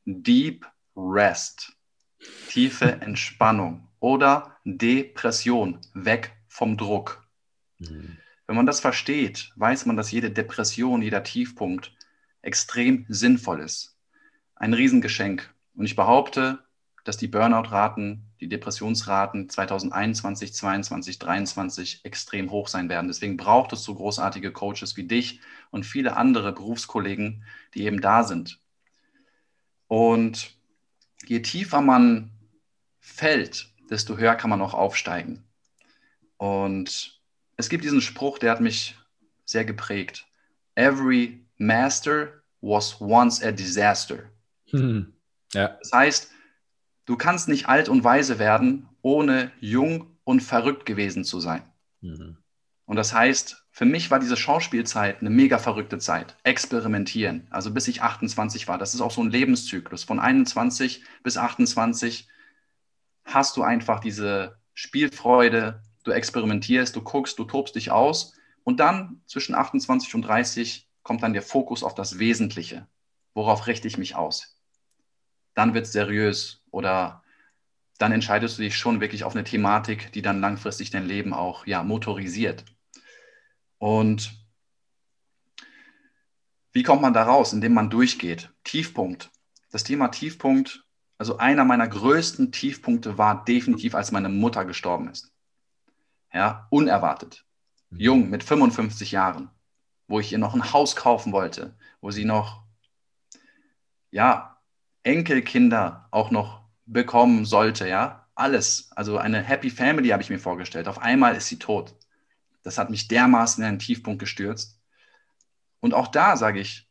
[0.06, 1.79] Deep Rest.
[2.50, 5.80] Tiefe Entspannung oder Depression.
[5.94, 7.28] Weg vom Druck.
[7.80, 8.18] Mhm.
[8.48, 11.94] Wenn man das versteht, weiß man, dass jede Depression, jeder Tiefpunkt
[12.42, 14.00] extrem sinnvoll ist
[14.60, 15.52] ein Riesengeschenk.
[15.76, 16.60] Und ich behaupte,
[17.06, 23.08] dass die Burnout-Raten, die Depressionsraten 2021, 2022, 2023 extrem hoch sein werden.
[23.08, 25.40] Deswegen braucht es so großartige Coaches wie dich
[25.72, 28.60] und viele andere Berufskollegen, die eben da sind.
[29.88, 30.59] Und
[31.26, 32.32] je tiefer man
[33.00, 35.44] fällt, desto höher kann man auch aufsteigen.
[36.38, 37.22] Und
[37.58, 38.96] es gibt diesen Spruch, der hat mich
[39.46, 40.26] sehr geprägt.
[40.76, 44.30] Every master was once a disaster.
[44.72, 45.14] Mhm.
[45.54, 45.78] Ja.
[45.80, 46.32] Das heißt,
[47.06, 51.64] du kannst nicht alt und weise werden, ohne jung und verrückt gewesen zu sein.
[52.02, 52.38] Mhm.
[52.86, 56.36] Und das heißt, für mich war diese Schauspielzeit eine mega verrückte Zeit.
[56.44, 58.78] Experimentieren, also bis ich 28 war.
[58.78, 60.04] Das ist auch so ein Lebenszyklus.
[60.04, 62.28] Von 21 bis 28
[63.24, 68.34] hast du einfach diese Spielfreude, du experimentierst, du guckst, du tobst dich aus.
[68.66, 72.86] Und dann zwischen 28 und 30 kommt dann der Fokus auf das Wesentliche.
[73.34, 74.60] Worauf richte ich mich aus?
[75.60, 77.24] dann wird es seriös oder
[77.98, 81.66] dann entscheidest du dich schon wirklich auf eine Thematik, die dann langfristig dein Leben auch
[81.66, 82.66] ja, motorisiert.
[83.80, 84.32] Und
[86.72, 87.54] wie kommt man da raus?
[87.54, 88.52] Indem man durchgeht.
[88.64, 89.32] Tiefpunkt.
[89.72, 90.86] Das Thema Tiefpunkt,
[91.18, 95.32] also einer meiner größten Tiefpunkte war definitiv, als meine Mutter gestorben ist.
[96.34, 97.46] Ja, unerwartet.
[97.90, 98.00] Mhm.
[98.00, 99.50] Jung, mit 55 Jahren,
[100.08, 102.64] wo ich ihr noch ein Haus kaufen wollte, wo sie noch,
[104.12, 104.58] ja,
[105.04, 108.92] Enkelkinder auch noch bekommen sollte, ja, alles.
[108.96, 110.88] Also eine Happy Family habe ich mir vorgestellt.
[110.88, 111.96] Auf einmal ist sie tot.
[112.70, 114.80] Das hat mich dermaßen in einen Tiefpunkt gestürzt.
[115.80, 116.88] Und auch da sage ich,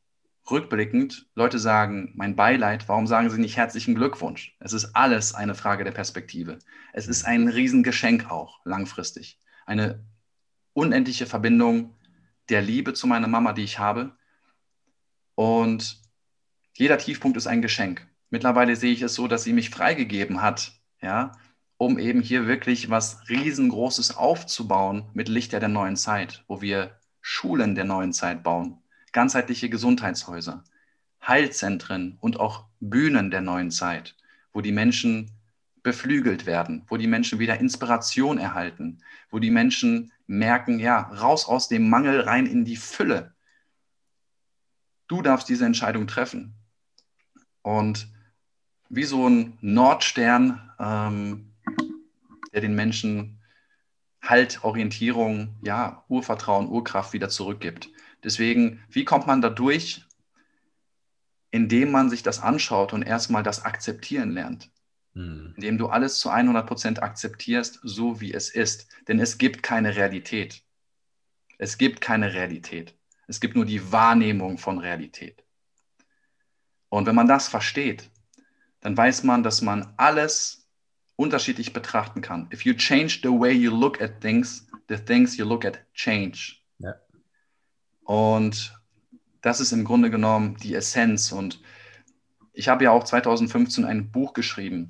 [0.50, 4.56] rückblickend, Leute sagen, mein Beileid, warum sagen sie nicht herzlichen Glückwunsch?
[4.58, 6.58] Es ist alles eine Frage der Perspektive.
[6.92, 9.40] Es ist ein Riesengeschenk auch, langfristig.
[9.66, 10.04] Eine
[10.72, 11.94] unendliche Verbindung
[12.48, 14.16] der Liebe zu meiner Mama, die ich habe.
[15.36, 16.02] Und
[16.76, 18.04] jeder Tiefpunkt ist ein Geschenk.
[18.30, 21.30] Mittlerweile sehe ich es so, dass sie mich freigegeben hat, ja,
[21.78, 27.74] um eben hier wirklich was riesengroßes aufzubauen mit Lichter der neuen Zeit, wo wir Schulen
[27.74, 28.78] der neuen Zeit bauen,
[29.12, 30.64] ganzheitliche Gesundheitshäuser,
[31.26, 34.16] Heilzentren und auch Bühnen der neuen Zeit,
[34.52, 35.30] wo die Menschen
[35.82, 38.98] beflügelt werden, wo die Menschen wieder Inspiration erhalten,
[39.30, 43.34] wo die Menschen merken, ja, raus aus dem Mangel rein in die Fülle.
[45.06, 46.54] Du darfst diese Entscheidung treffen.
[47.62, 48.08] Und
[48.88, 51.47] wie so ein Nordstern, ähm,
[52.60, 53.38] der den Menschen
[54.20, 57.88] Halt, Orientierung, ja, Urvertrauen, Urkraft wieder zurückgibt.
[58.24, 60.04] Deswegen, wie kommt man da durch?
[61.52, 64.72] Indem man sich das anschaut und erstmal das akzeptieren lernt.
[65.14, 65.52] Hm.
[65.54, 68.88] Indem du alles zu 100 Prozent akzeptierst, so wie es ist.
[69.06, 70.64] Denn es gibt keine Realität.
[71.56, 72.98] Es gibt keine Realität.
[73.28, 75.44] Es gibt nur die Wahrnehmung von Realität.
[76.88, 78.10] Und wenn man das versteht,
[78.80, 80.67] dann weiß man, dass man alles
[81.18, 82.48] unterschiedlich betrachten kann.
[82.52, 86.57] If you change the way you look at things, the things you look at change.
[86.78, 86.94] Ja.
[88.04, 88.72] Und
[89.40, 91.33] das ist im Grunde genommen die Essenz.
[91.33, 91.61] Und
[92.52, 94.88] ich habe ja auch 2015 ein Buch geschrieben.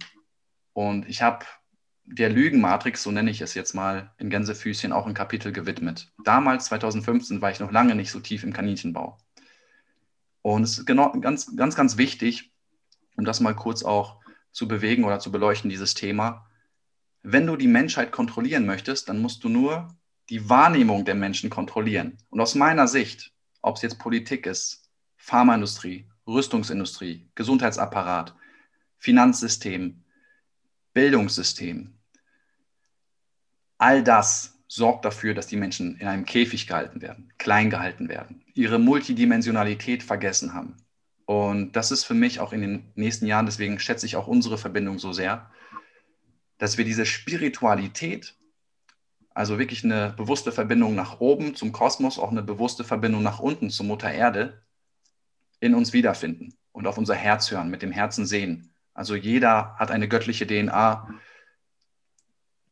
[0.74, 1.46] Und ich habe
[2.04, 6.12] der Lügenmatrix, so nenne ich es jetzt mal, in Gänsefüßchen auch ein Kapitel gewidmet.
[6.24, 9.16] Damals, 2015, war ich noch lange nicht so tief im Kaninchenbau.
[10.42, 12.52] Und es ist genau, ganz, ganz, ganz wichtig,
[13.16, 14.20] um das mal kurz auch
[14.58, 16.44] zu bewegen oder zu beleuchten, dieses Thema.
[17.22, 19.88] wenn du die Menschheit kontrollieren möchtest, dann musst du nur
[20.30, 22.18] die Wahrnehmung der Menschen kontrollieren.
[22.30, 28.34] Und aus meiner Sicht, ob es jetzt Politik ist, Pharmaindustrie, Rüstungsindustrie, Gesundheitsapparat,
[28.96, 30.02] Finanzsystem,
[30.92, 31.94] Bildungssystem,
[33.78, 38.42] all das sorgt dafür, dass die Menschen in einem Käfig gehalten werden, klein gehalten werden,
[38.54, 40.76] ihre Multidimensionalität vergessen haben.
[41.28, 44.56] Und das ist für mich auch in den nächsten Jahren, deswegen schätze ich auch unsere
[44.56, 45.50] Verbindung so sehr,
[46.56, 48.34] dass wir diese Spiritualität,
[49.34, 53.68] also wirklich eine bewusste Verbindung nach oben zum Kosmos, auch eine bewusste Verbindung nach unten
[53.68, 54.62] zur Mutter Erde,
[55.60, 58.72] in uns wiederfinden und auf unser Herz hören, mit dem Herzen sehen.
[58.94, 61.10] Also jeder hat eine göttliche DNA.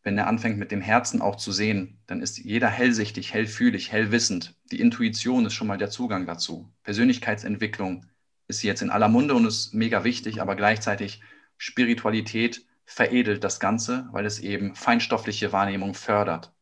[0.03, 4.55] Wenn er anfängt mit dem Herzen auch zu sehen, dann ist jeder hellsichtig, hellfühlig, hellwissend.
[4.73, 6.73] Die Intuition ist schon mal der Zugang dazu.
[6.85, 8.07] Persönlichkeitsentwicklung
[8.49, 11.21] ist jetzt in aller Munde und ist mega wichtig, aber gleichzeitig
[11.59, 16.53] Spiritualität veredelt das Ganze, weil es eben feinstoffliche Wahrnehmung fördert.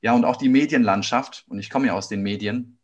[0.00, 2.78] Ja, und auch die Medienlandschaft, und ich komme ja aus den Medien,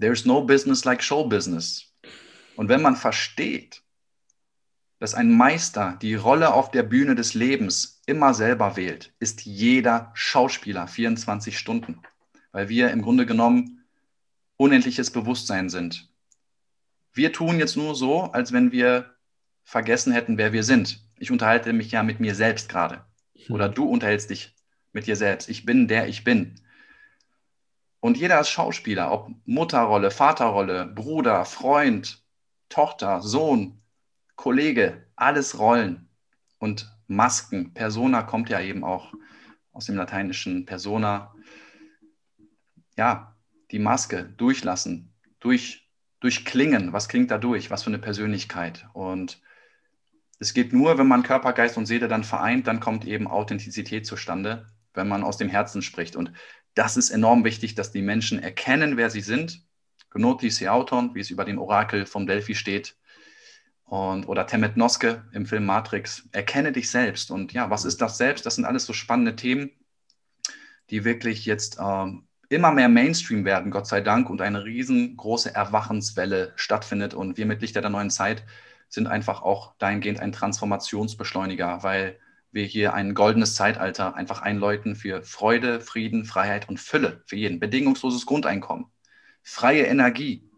[0.00, 1.92] there's no business like show business.
[2.54, 3.82] Und wenn man versteht,
[5.00, 10.12] dass ein Meister die Rolle auf der Bühne des Lebens immer selber wählt, ist jeder
[10.14, 12.00] Schauspieler 24 Stunden,
[12.52, 13.84] weil wir im Grunde genommen
[14.56, 16.11] unendliches Bewusstsein sind.
[17.12, 19.14] Wir tun jetzt nur so, als wenn wir
[19.64, 21.00] vergessen hätten, wer wir sind.
[21.18, 23.04] Ich unterhalte mich ja mit mir selbst gerade.
[23.46, 23.54] Hm.
[23.54, 24.54] Oder du unterhältst dich
[24.92, 25.48] mit dir selbst.
[25.48, 26.60] Ich bin der ich bin.
[28.00, 32.24] Und jeder ist Schauspieler, ob Mutterrolle, Vaterrolle, Bruder, Freund,
[32.68, 33.80] Tochter, Sohn,
[34.34, 36.08] Kollege, alles Rollen
[36.58, 37.74] und Masken.
[37.74, 39.12] Persona kommt ja eben auch
[39.70, 41.34] aus dem lateinischen Persona.
[42.96, 43.36] Ja,
[43.70, 45.81] die Maske durchlassen, durch,
[46.22, 46.92] durchklingen.
[46.92, 47.70] Was klingt da durch?
[47.70, 48.86] Was für eine Persönlichkeit?
[48.92, 49.40] Und
[50.38, 54.06] es geht nur, wenn man Körper, Geist und Seele dann vereint, dann kommt eben Authentizität
[54.06, 56.16] zustande, wenn man aus dem Herzen spricht.
[56.16, 56.32] Und
[56.74, 59.64] das ist enorm wichtig, dass die Menschen erkennen, wer sie sind.
[60.10, 62.96] Gnoti se auton, wie es über dem Orakel vom Delphi steht.
[63.84, 66.28] Und, oder Temet Noske im Film Matrix.
[66.32, 67.30] Erkenne dich selbst.
[67.30, 68.46] Und ja, was ist das selbst?
[68.46, 69.70] Das sind alles so spannende Themen,
[70.90, 76.52] die wirklich jetzt ähm, immer mehr Mainstream werden, Gott sei Dank, und eine riesengroße Erwachenswelle
[76.56, 77.14] stattfindet.
[77.14, 78.44] Und wir mit Lichter der neuen Zeit
[78.88, 82.18] sind einfach auch dahingehend ein Transformationsbeschleuniger, weil
[82.52, 87.58] wir hier ein goldenes Zeitalter einfach einläuten für Freude, Frieden, Freiheit und Fülle für jeden.
[87.58, 88.86] Bedingungsloses Grundeinkommen,
[89.42, 90.48] freie Energie,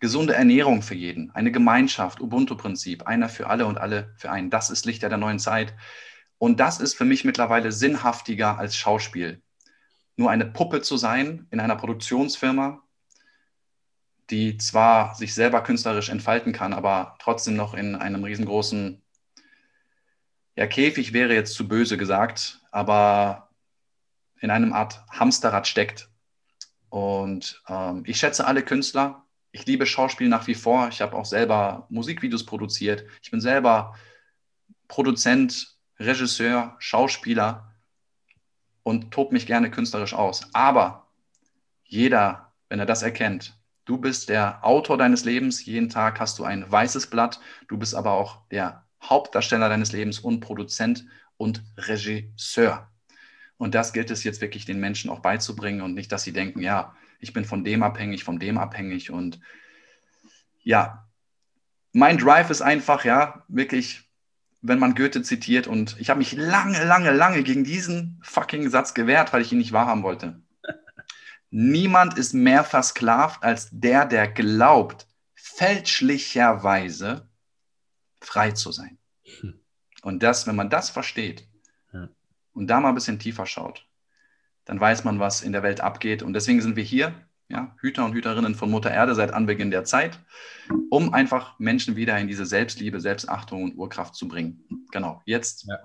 [0.00, 4.50] gesunde Ernährung für jeden, eine Gemeinschaft, Ubuntu-Prinzip, einer für alle und alle für einen.
[4.50, 5.74] Das ist Lichter der neuen Zeit.
[6.36, 9.40] Und das ist für mich mittlerweile sinnhaftiger als Schauspiel.
[10.16, 12.82] Nur eine Puppe zu sein in einer Produktionsfirma,
[14.30, 19.02] die zwar sich selber künstlerisch entfalten kann, aber trotzdem noch in einem riesengroßen
[20.56, 23.50] ja, Käfig wäre jetzt zu böse gesagt, aber
[24.40, 26.08] in einem Art Hamsterrad steckt.
[26.90, 29.24] Und ähm, ich schätze alle Künstler.
[29.50, 30.88] Ich liebe Schauspiel nach wie vor.
[30.88, 33.04] Ich habe auch selber Musikvideos produziert.
[33.22, 33.96] Ich bin selber
[34.86, 37.73] Produzent, Regisseur, Schauspieler
[38.84, 40.48] und tob mich gerne künstlerisch aus.
[40.52, 41.08] Aber
[41.82, 45.64] jeder, wenn er das erkennt, Du bist der Autor deines Lebens.
[45.64, 47.40] Jeden Tag hast du ein weißes Blatt.
[47.68, 51.04] Du bist aber auch der Hauptdarsteller deines Lebens und Produzent
[51.36, 52.90] und Regisseur.
[53.58, 56.60] Und das gilt es jetzt wirklich den Menschen auch beizubringen und nicht, dass sie denken,
[56.60, 59.10] ja, ich bin von dem abhängig, von dem abhängig.
[59.10, 59.38] Und
[60.62, 61.06] ja,
[61.92, 64.03] mein Drive ist einfach, ja, wirklich,
[64.64, 65.66] wenn man Goethe zitiert.
[65.66, 69.58] Und ich habe mich lange, lange, lange gegen diesen fucking Satz gewehrt, weil ich ihn
[69.58, 70.40] nicht wahrhaben wollte.
[71.50, 77.28] Niemand ist mehr versklavt als der, der glaubt, fälschlicherweise
[78.20, 78.98] frei zu sein.
[79.40, 79.60] Hm.
[80.02, 81.46] Und das, wenn man das versteht
[81.92, 82.08] ja.
[82.54, 83.86] und da mal ein bisschen tiefer schaut,
[84.64, 86.22] dann weiß man, was in der Welt abgeht.
[86.22, 87.14] Und deswegen sind wir hier,
[87.48, 90.18] ja, Hüter und Hüterinnen von Mutter Erde seit Anbeginn der Zeit,
[90.90, 94.64] um einfach Menschen wieder in diese Selbstliebe, Selbstachtung und Urkraft zu bringen.
[94.92, 95.66] Genau, jetzt.
[95.68, 95.78] Ja.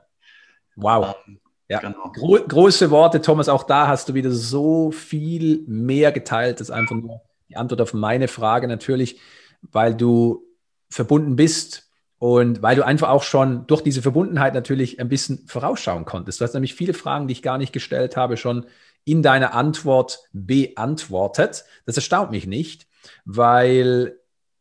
[0.75, 1.15] Wow.
[1.27, 2.11] Ähm, ja, genau.
[2.13, 3.49] Gro große Worte, Thomas.
[3.49, 6.59] Auch da hast du wieder so viel mehr geteilt.
[6.59, 9.19] Das ist einfach nur die Antwort auf meine Frage natürlich,
[9.61, 10.43] weil du
[10.89, 16.05] verbunden bist und weil du einfach auch schon durch diese Verbundenheit natürlich ein bisschen vorausschauen
[16.05, 16.39] konntest.
[16.39, 18.65] Du hast nämlich viele Fragen, die ich gar nicht gestellt habe, schon
[19.09, 21.65] in deiner Antwort beantwortet.
[21.85, 22.87] Das erstaunt mich nicht,
[23.25, 24.19] weil,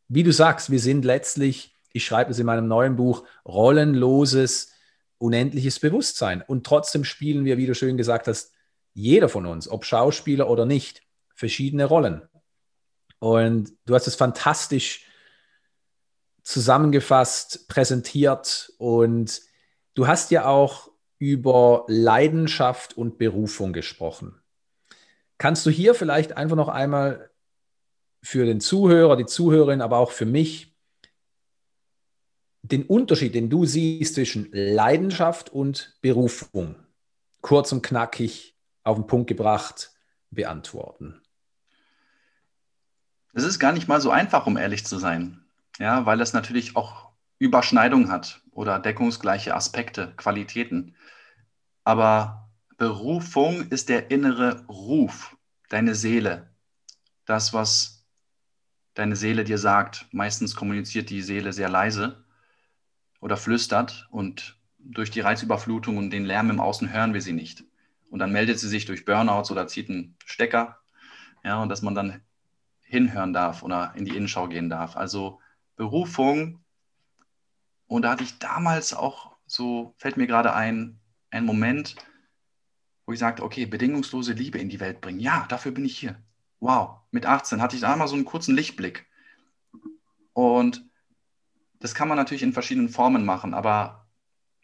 [0.08, 4.72] wie du sagst, wir sind letztlich, ich schreibe es in meinem neuen Buch, rollenloses
[5.18, 6.42] unendliches Bewusstsein.
[6.42, 8.52] Und trotzdem spielen wir, wie du schön gesagt hast,
[8.94, 11.02] jeder von uns, ob Schauspieler oder nicht,
[11.34, 12.22] verschiedene Rollen.
[13.18, 15.06] Und du hast es fantastisch
[16.42, 19.42] zusammengefasst, präsentiert und
[19.98, 24.40] Du hast ja auch über Leidenschaft und Berufung gesprochen.
[25.36, 27.30] Kannst du hier vielleicht einfach noch einmal
[28.22, 30.76] für den Zuhörer, die Zuhörerin, aber auch für mich
[32.62, 36.76] den Unterschied, den du siehst zwischen Leidenschaft und Berufung,
[37.40, 39.92] kurz und knackig auf den Punkt gebracht,
[40.30, 41.20] beantworten?
[43.32, 45.44] Es ist gar nicht mal so einfach, um ehrlich zu sein.
[45.78, 50.96] Ja, weil es natürlich auch Überschneidung hat oder deckungsgleiche Aspekte, Qualitäten.
[51.84, 55.36] Aber Berufung ist der innere Ruf,
[55.68, 56.50] deine Seele,
[57.24, 58.04] das, was
[58.94, 60.06] deine Seele dir sagt.
[60.10, 62.24] Meistens kommuniziert die Seele sehr leise
[63.20, 67.62] oder flüstert und durch die Reizüberflutung und den Lärm im Außen hören wir sie nicht.
[68.10, 70.80] Und dann meldet sie sich durch Burnouts oder zieht einen Stecker.
[71.44, 72.22] Ja, und dass man dann
[72.80, 74.96] hinhören darf oder in die Innenschau gehen darf.
[74.96, 75.38] Also
[75.76, 76.58] Berufung.
[77.88, 81.96] Und da hatte ich damals auch so, fällt mir gerade ein, ein Moment,
[83.06, 85.18] wo ich sagte, okay, bedingungslose Liebe in die Welt bringen.
[85.18, 86.22] Ja, dafür bin ich hier.
[86.60, 89.06] Wow, mit 18 hatte ich da mal so einen kurzen Lichtblick.
[90.34, 90.84] Und
[91.80, 94.06] das kann man natürlich in verschiedenen Formen machen, aber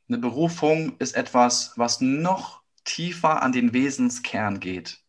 [0.09, 5.03] eine Berufung ist etwas, was noch tiefer an den Wesenskern geht.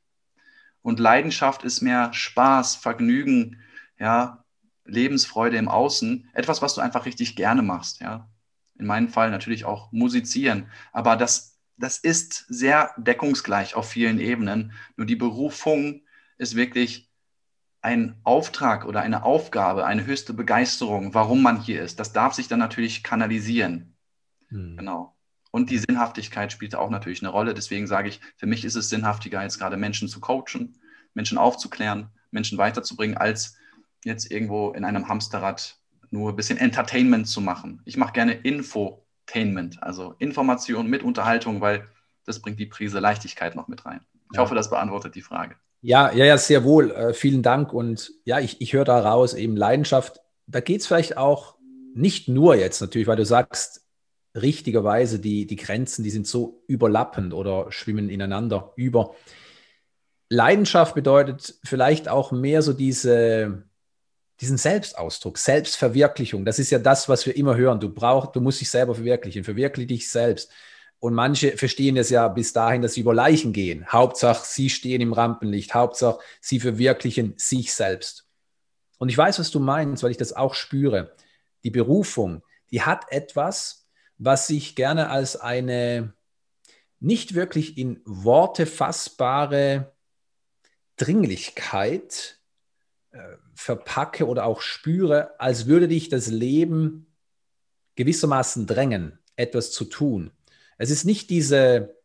[0.81, 3.61] Und Leidenschaft ist mehr Spaß, Vergnügen,
[3.99, 4.44] ja,
[4.85, 8.29] Lebensfreude im Außen, etwas, was du einfach richtig gerne machst, ja.
[8.77, 14.73] In meinem Fall natürlich auch musizieren, aber das, das ist sehr deckungsgleich auf vielen Ebenen.
[14.97, 16.01] Nur die Berufung
[16.37, 17.09] ist wirklich
[17.81, 21.99] ein Auftrag oder eine Aufgabe, eine höchste Begeisterung, warum man hier ist.
[21.99, 23.95] Das darf sich dann natürlich kanalisieren.
[24.49, 24.75] Hm.
[24.77, 25.15] Genau.
[25.51, 27.53] Und die Sinnhaftigkeit spielt auch natürlich eine Rolle.
[27.53, 30.81] Deswegen sage ich, für mich ist es sinnhaftiger, jetzt gerade Menschen zu coachen,
[31.13, 33.55] Menschen aufzuklären, Menschen weiterzubringen, als
[34.05, 35.77] jetzt irgendwo in einem Hamsterrad
[36.11, 37.81] nur ein bisschen Entertainment zu machen.
[37.85, 41.87] Ich mache gerne Infotainment, also Information mit Unterhaltung, weil
[42.25, 44.01] das bringt die Prise Leichtigkeit noch mit rein.
[44.31, 44.41] Ich ja.
[44.41, 45.55] hoffe, das beantwortet die Frage.
[45.81, 46.91] Ja, ja, ja, sehr wohl.
[46.91, 47.73] Äh, vielen Dank.
[47.73, 50.19] Und ja, ich, ich höre da raus, eben Leidenschaft.
[50.47, 51.55] Da geht es vielleicht auch
[51.93, 53.85] nicht nur jetzt natürlich, weil du sagst,
[54.35, 59.15] richtigerweise die, die Grenzen, die sind so überlappend oder schwimmen ineinander über.
[60.29, 63.63] Leidenschaft bedeutet vielleicht auch mehr so diese,
[64.41, 66.45] diesen Selbstausdruck, Selbstverwirklichung.
[66.45, 67.79] Das ist ja das, was wir immer hören.
[67.79, 70.51] Du brauchst, du musst dich selber verwirklichen, verwirkliche dich selbst.
[70.99, 73.85] Und manche verstehen es ja bis dahin, dass sie über Leichen gehen.
[73.87, 75.73] Hauptsache, sie stehen im Rampenlicht.
[75.73, 78.27] Hauptsache, sie verwirklichen sich selbst.
[78.97, 81.15] Und ich weiß, was du meinst, weil ich das auch spüre.
[81.63, 86.13] Die Berufung, die hat etwas, was sich gerne als eine
[86.99, 89.93] nicht wirklich in Worte fassbare
[90.97, 92.39] Dringlichkeit
[93.11, 93.19] äh,
[93.55, 97.07] verpacke oder auch spüre, als würde dich das Leben
[97.95, 100.31] gewissermaßen drängen, etwas zu tun.
[100.77, 101.95] Es ist nicht diese,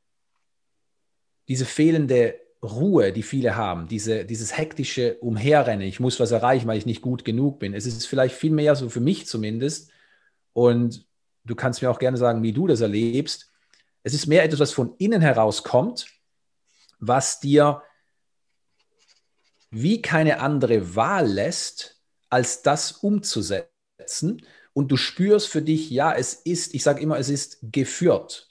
[1.49, 6.79] diese fehlende Ruhe, die viele haben, diese, dieses hektische Umherrennen, ich muss was erreichen, weil
[6.79, 7.75] ich nicht gut genug bin.
[7.75, 9.91] Es ist vielleicht viel mehr so für mich zumindest.
[10.53, 11.07] Und
[11.45, 13.51] du kannst mir auch gerne sagen, wie du das erlebst.
[14.03, 16.07] Es ist mehr etwas, was von innen heraus kommt,
[16.99, 17.83] was dir
[19.71, 24.43] wie keine andere Wahl lässt, als das umzusetzen.
[24.73, 28.49] Und du spürst für dich, ja, es ist, ich sage immer, es ist geführt.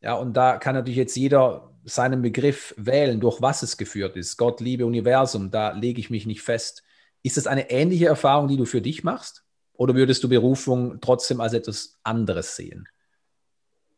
[0.00, 4.36] Ja, und da kann natürlich jetzt jeder seinen Begriff wählen, durch was es geführt ist.
[4.36, 6.82] Gott, Liebe, Universum, da lege ich mich nicht fest.
[7.22, 9.44] Ist das eine ähnliche Erfahrung, die du für dich machst?
[9.72, 12.88] Oder würdest du Berufung trotzdem als etwas anderes sehen?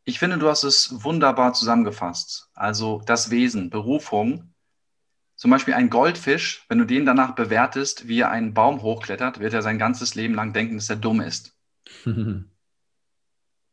[0.05, 2.49] Ich finde, du hast es wunderbar zusammengefasst.
[2.53, 4.53] Also das Wesen, Berufung.
[5.37, 9.53] Zum Beispiel ein Goldfisch, wenn du den danach bewertest, wie er einen Baum hochklettert, wird
[9.53, 11.55] er sein ganzes Leben lang denken, dass er dumm ist.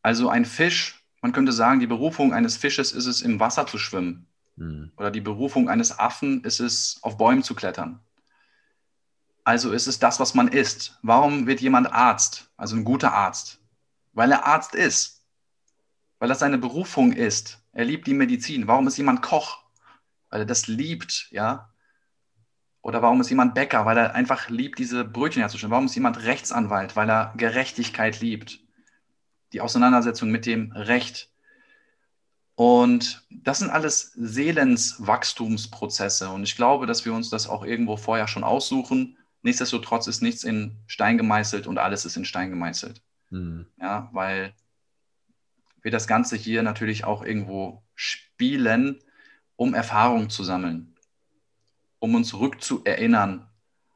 [0.03, 3.79] also ein Fisch, man könnte sagen, die Berufung eines Fisches ist es, im Wasser zu
[3.79, 4.27] schwimmen.
[4.57, 4.93] Mhm.
[4.99, 7.99] Oder die Berufung eines Affen ist es, auf Bäumen zu klettern.
[9.43, 10.99] Also ist es das, was man ist.
[11.01, 13.59] Warum wird jemand Arzt, also ein guter Arzt?
[14.13, 15.23] Weil er Arzt ist.
[16.19, 17.59] Weil das seine Berufung ist.
[17.73, 18.67] Er liebt die Medizin.
[18.69, 19.64] Warum ist jemand Koch?
[20.35, 21.73] Weil er das liebt, ja?
[22.83, 23.87] Oder warum ist jemand Bäcker?
[23.87, 25.71] Weil er einfach liebt, diese Brötchen herzustellen.
[25.71, 26.97] Warum ist jemand Rechtsanwalt?
[26.97, 28.59] Weil er Gerechtigkeit liebt.
[29.53, 31.31] Die Auseinandersetzung mit dem Recht.
[32.57, 36.31] Und das sind alles Seelenswachstumsprozesse.
[36.31, 40.43] Und ich glaube, dass wir uns das auch irgendwo vorher schon aussuchen Nichtsdestotrotz ist nichts
[40.43, 43.03] in Stein gemeißelt und alles ist in Stein gemeißelt.
[43.29, 43.67] Mhm.
[43.79, 44.55] Ja, weil
[45.83, 49.04] wir das Ganze hier natürlich auch irgendwo spielen,
[49.57, 50.95] um Erfahrung zu sammeln,
[51.99, 53.49] um uns rückzuerinnern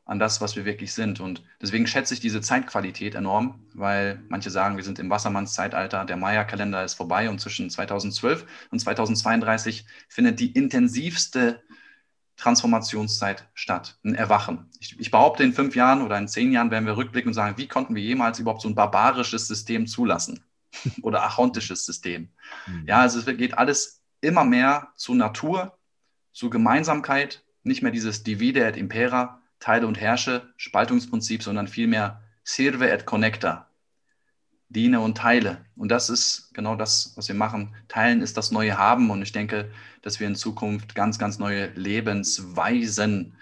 [0.08, 1.20] an das, was wir wirklich sind.
[1.20, 6.16] Und deswegen schätze ich diese Zeitqualität enorm, weil manche sagen, wir sind im Wassermannszeitalter, der
[6.16, 11.62] Maya-Kalender ist vorbei und zwischen 2012 und 2032 findet die intensivste
[12.38, 14.70] Transformationszeit statt, ein Erwachen.
[14.80, 17.58] Ich, ich, behaupte, in fünf Jahren oder in zehn Jahren werden wir rückblicken und sagen,
[17.58, 20.42] wie konnten wir jemals überhaupt so ein barbarisches System zulassen
[21.02, 22.30] oder achontisches System?
[22.66, 22.86] Mhm.
[22.86, 25.78] Ja, also es geht alles immer mehr zu Natur,
[26.32, 32.90] zu Gemeinsamkeit, nicht mehr dieses Divide et Impera, Teile und Herrsche, Spaltungsprinzip, sondern vielmehr Serve
[32.90, 33.68] et Connecta,
[34.68, 35.64] diene und teile.
[35.76, 37.74] Und das ist genau das, was wir machen.
[37.88, 39.10] Teilen ist das neue Haben.
[39.10, 39.70] Und ich denke,
[40.02, 43.36] dass wir in Zukunft ganz, ganz neue Lebensweisen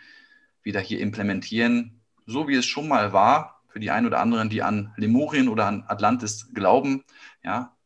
[0.62, 4.62] wieder hier implementieren, so wie es schon mal war für die einen oder anderen, die
[4.62, 7.04] an Lemurien oder an Atlantis glauben.
[7.44, 7.76] Ja,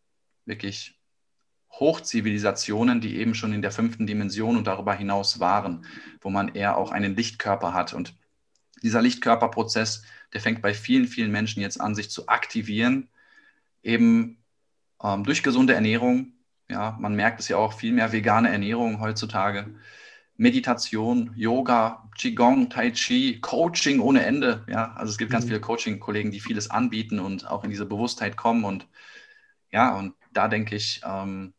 [0.47, 1.00] wirklich
[1.73, 5.87] Hochzivilisationen, die eben schon in der fünften Dimension und darüber hinaus waren,
[6.21, 7.95] wo man eher auch einen Lichtkörper hat.
[7.95, 8.15] Und
[8.83, 10.03] dieser Lichtkörperprozess,
[10.33, 13.09] der fängt bei vielen, vielen Menschen jetzt an, sich zu aktivieren
[13.83, 14.39] eben
[15.03, 16.33] ähm, durch gesunde Ernährung,
[16.69, 19.75] ja, man merkt es ja auch, viel mehr vegane Ernährung heutzutage,
[20.37, 24.65] Meditation, Yoga, Qigong, Tai Chi, Coaching ohne Ende.
[24.69, 25.35] Ja, also es gibt mhm.
[25.35, 28.65] ganz viele Coaching-Kollegen, die vieles anbieten und auch in diese Bewusstheit kommen.
[28.65, 28.89] Und
[29.71, 31.53] ja, und da denke ich, ähm,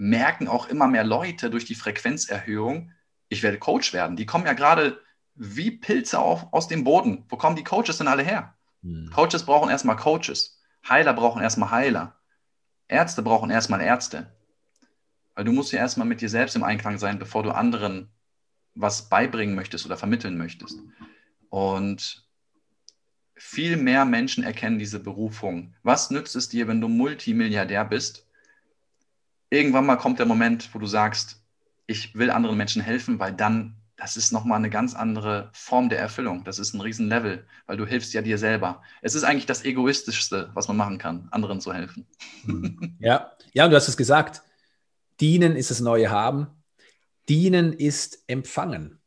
[0.00, 2.90] merken auch immer mehr Leute durch die Frequenzerhöhung,
[3.28, 4.16] ich werde Coach werden.
[4.16, 4.98] Die kommen ja gerade
[5.34, 7.26] wie Pilze auf, aus dem Boden.
[7.28, 8.54] Wo kommen die Coaches denn alle her?
[8.80, 9.10] Mhm.
[9.10, 10.58] Coaches brauchen erstmal Coaches.
[10.88, 12.16] Heiler brauchen erstmal Heiler.
[12.88, 14.34] Ärzte brauchen erstmal Ärzte.
[15.34, 18.08] Weil du musst ja erstmal mit dir selbst im Einklang sein, bevor du anderen
[18.74, 20.78] was beibringen möchtest oder vermitteln möchtest.
[21.50, 22.26] Und
[23.34, 25.74] viel mehr Menschen erkennen diese Berufung.
[25.82, 28.29] Was nützt es dir, wenn du Multimilliardär bist?
[29.50, 31.42] Irgendwann mal kommt der Moment, wo du sagst,
[31.86, 35.98] ich will anderen Menschen helfen, weil dann das ist nochmal eine ganz andere Form der
[35.98, 36.42] Erfüllung.
[36.44, 38.82] Das ist ein Riesenlevel, weil du hilfst ja dir selber.
[39.02, 42.06] Es ist eigentlich das Egoistischste, was man machen kann, anderen zu helfen.
[42.46, 42.96] Hm.
[42.98, 44.42] Ja, ja, und du hast es gesagt.
[45.20, 46.46] Dienen ist das neue Haben.
[47.28, 48.98] Dienen ist empfangen.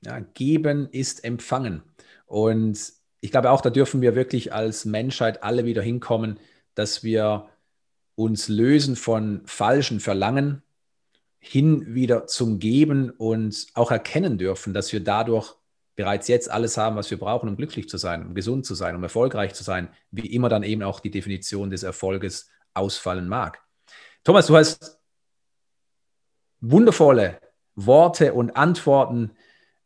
[0.00, 1.82] Ja, geben ist empfangen.
[2.24, 2.80] Und
[3.20, 6.40] ich glaube auch, da dürfen wir wirklich als Menschheit alle wieder hinkommen,
[6.74, 7.50] dass wir
[8.22, 10.62] uns lösen von falschen Verlangen,
[11.38, 15.56] hin wieder zum Geben und auch erkennen dürfen, dass wir dadurch
[15.96, 18.94] bereits jetzt alles haben, was wir brauchen, um glücklich zu sein, um gesund zu sein,
[18.94, 23.60] um erfolgreich zu sein, wie immer dann eben auch die Definition des Erfolges ausfallen mag.
[24.24, 25.00] Thomas, du hast
[26.60, 27.40] wundervolle
[27.74, 29.32] Worte und Antworten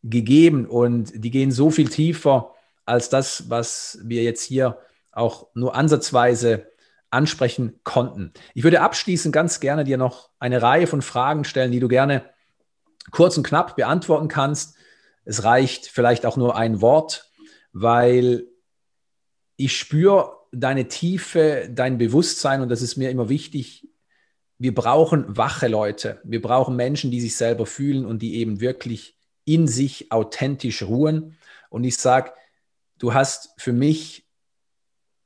[0.03, 4.79] gegeben und die gehen so viel tiefer als das, was wir jetzt hier
[5.11, 6.71] auch nur ansatzweise
[7.17, 8.33] ansprechen konnten.
[8.55, 12.31] Ich würde abschließend ganz gerne dir noch eine Reihe von Fragen stellen, die du gerne
[13.11, 14.77] kurz und knapp beantworten kannst.
[15.25, 17.31] Es reicht vielleicht auch nur ein Wort,
[17.73, 18.45] weil
[19.57, 23.89] ich spüre deine Tiefe, dein Bewusstsein und das ist mir immer wichtig.
[24.59, 26.21] Wir brauchen wache Leute.
[26.25, 31.37] Wir brauchen Menschen, die sich selber fühlen und die eben wirklich in sich authentisch ruhen.
[31.71, 32.33] Und ich sage,
[32.99, 34.26] du hast für mich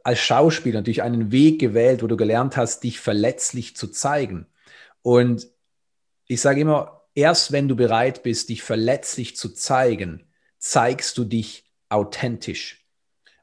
[0.05, 4.47] als Schauspieler natürlich einen Weg gewählt, wo du gelernt hast, dich verletzlich zu zeigen.
[5.03, 5.49] Und
[6.27, 10.25] ich sage immer, erst wenn du bereit bist, dich verletzlich zu zeigen,
[10.59, 12.87] zeigst du dich authentisch.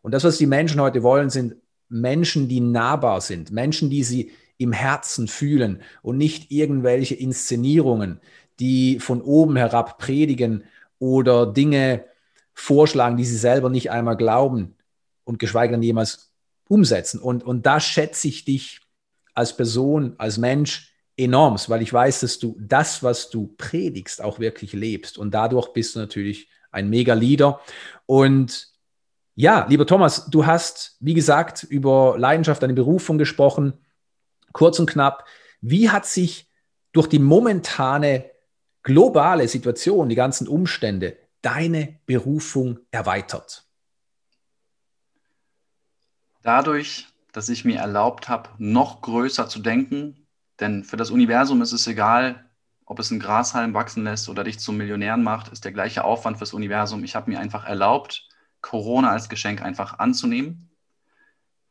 [0.01, 1.55] Und das, was die Menschen heute wollen, sind
[1.89, 8.19] Menschen, die nahbar sind, Menschen, die sie im Herzen fühlen und nicht irgendwelche Inszenierungen,
[8.59, 10.63] die von oben herab predigen
[10.99, 12.05] oder Dinge
[12.53, 14.75] vorschlagen, die sie selber nicht einmal glauben
[15.23, 16.26] und geschweige denn jemals
[16.67, 17.19] umsetzen.
[17.19, 18.81] Und, und da schätze ich dich
[19.33, 24.39] als Person, als Mensch enorm, weil ich weiß, dass du das, was du predigst, auch
[24.39, 25.17] wirklich lebst.
[25.17, 27.59] Und dadurch bist du natürlich ein Mega-Leader.
[28.05, 28.67] Und
[29.35, 33.73] ja, lieber Thomas, du hast, wie gesagt, über Leidenschaft, deine Berufung gesprochen.
[34.53, 35.25] Kurz und knapp,
[35.61, 36.49] wie hat sich
[36.91, 38.31] durch die momentane
[38.81, 43.66] globale Situation, die ganzen Umstände, deine Berufung erweitert?
[46.47, 50.25] Dadurch, dass ich mir erlaubt habe, noch größer zu denken,
[50.61, 52.45] denn für das Universum ist es egal,
[52.85, 56.37] ob es einen Grashalm wachsen lässt oder dich zum Millionären macht, ist der gleiche Aufwand
[56.37, 57.03] fürs Universum.
[57.03, 58.29] Ich habe mir einfach erlaubt,
[58.61, 60.69] Corona als Geschenk einfach anzunehmen,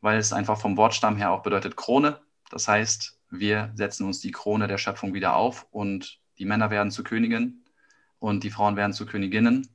[0.02, 2.20] weil es einfach vom Wortstamm her auch bedeutet Krone.
[2.50, 6.92] Das heißt, wir setzen uns die Krone der Schöpfung wieder auf und die Männer werden
[6.92, 7.64] zu Königen
[8.18, 9.66] und die Frauen werden zu Königinnen.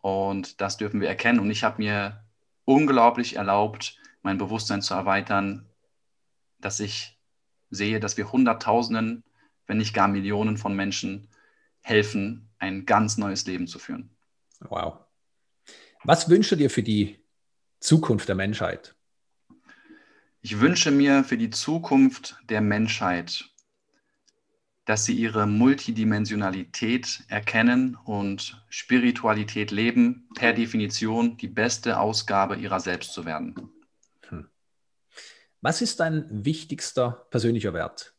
[0.00, 1.40] Und das dürfen wir erkennen.
[1.40, 2.22] Und ich habe mir
[2.64, 5.66] unglaublich erlaubt, mein Bewusstsein zu erweitern,
[6.58, 7.18] dass ich
[7.70, 9.24] sehe, dass wir Hunderttausenden,
[9.66, 11.28] wenn nicht gar Millionen von Menschen
[11.82, 14.10] helfen, ein ganz neues Leben zu führen.
[14.60, 14.98] Wow.
[16.04, 17.18] Was wünschst du dir für die
[17.80, 18.94] Zukunft der Menschheit?
[20.40, 23.50] Ich wünsche mir für die Zukunft der Menschheit,
[24.84, 33.12] dass sie ihre Multidimensionalität erkennen und Spiritualität leben, per Definition die beste Ausgabe ihrer selbst
[33.12, 33.72] zu werden.
[35.60, 38.14] Was ist dein wichtigster persönlicher Wert?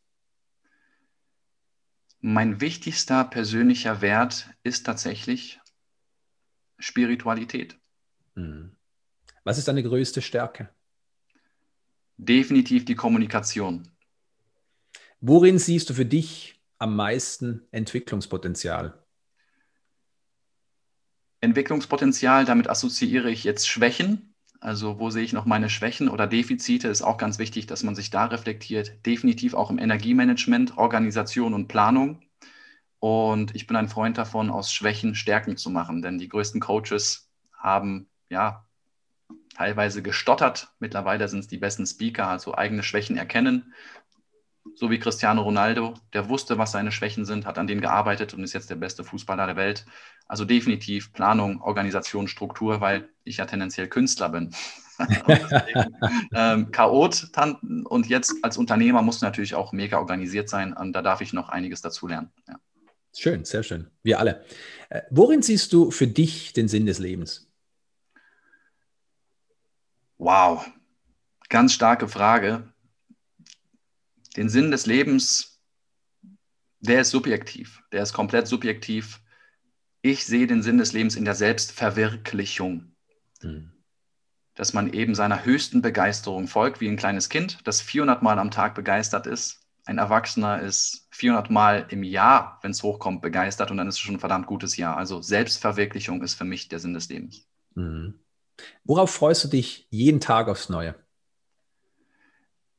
[2.20, 5.60] Mein wichtigster persönlicher Wert ist tatsächlich
[6.78, 7.78] Spiritualität.
[8.34, 8.76] Hm.
[9.44, 10.68] Was ist deine größte Stärke?
[12.16, 13.88] Definitiv die Kommunikation.
[15.20, 19.04] Worin siehst du für dich am meisten Entwicklungspotenzial?
[21.40, 24.34] Entwicklungspotenzial, damit assoziiere ich jetzt Schwächen.
[24.60, 27.94] Also wo sehe ich noch meine Schwächen oder Defizite, ist auch ganz wichtig, dass man
[27.94, 29.06] sich da reflektiert.
[29.06, 32.22] Definitiv auch im Energiemanagement, Organisation und Planung.
[32.98, 37.30] Und ich bin ein Freund davon, aus Schwächen Stärken zu machen, denn die größten Coaches
[37.52, 38.66] haben ja
[39.54, 40.68] teilweise gestottert.
[40.80, 43.72] Mittlerweile sind es die besten Speaker, also eigene Schwächen erkennen.
[44.78, 48.44] So wie Cristiano Ronaldo, der wusste, was seine Schwächen sind, hat an denen gearbeitet und
[48.44, 49.84] ist jetzt der beste Fußballer der Welt.
[50.28, 54.54] Also definitiv Planung, Organisation, Struktur, weil ich ja tendenziell Künstler bin.
[56.32, 57.26] ähm, Chaot
[57.86, 61.32] und jetzt als Unternehmer musst du natürlich auch mega organisiert sein und da darf ich
[61.32, 62.30] noch einiges dazu lernen.
[62.46, 62.60] Ja.
[63.16, 63.90] Schön, sehr schön.
[64.04, 64.44] Wir alle.
[64.90, 67.50] Äh, worin siehst du für dich den Sinn des Lebens?
[70.18, 70.70] Wow,
[71.48, 72.72] ganz starke Frage.
[74.38, 75.60] Den Sinn des Lebens,
[76.80, 79.20] der ist subjektiv, der ist komplett subjektiv.
[80.00, 82.94] Ich sehe den Sinn des Lebens in der Selbstverwirklichung.
[83.42, 83.72] Hm.
[84.54, 88.50] Dass man eben seiner höchsten Begeisterung folgt, wie ein kleines Kind, das 400 Mal am
[88.50, 93.78] Tag begeistert ist ein Erwachsener ist 400 Mal im Jahr, wenn es hochkommt, begeistert und
[93.78, 94.98] dann ist es schon ein verdammt gutes Jahr.
[94.98, 97.48] Also Selbstverwirklichung ist für mich der Sinn des Lebens.
[97.74, 98.20] Mhm.
[98.84, 100.94] Worauf freust du dich jeden Tag aufs Neue?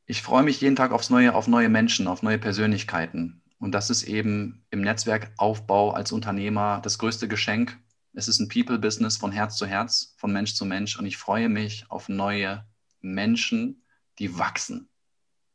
[0.10, 3.44] Ich freue mich jeden Tag aufs Neue, auf neue Menschen, auf neue Persönlichkeiten.
[3.60, 7.78] Und das ist eben im Netzwerkaufbau als Unternehmer das größte Geschenk.
[8.14, 10.98] Es ist ein People-Business von Herz zu Herz, von Mensch zu Mensch.
[10.98, 12.66] Und ich freue mich auf neue
[13.02, 13.84] Menschen,
[14.18, 14.90] die wachsen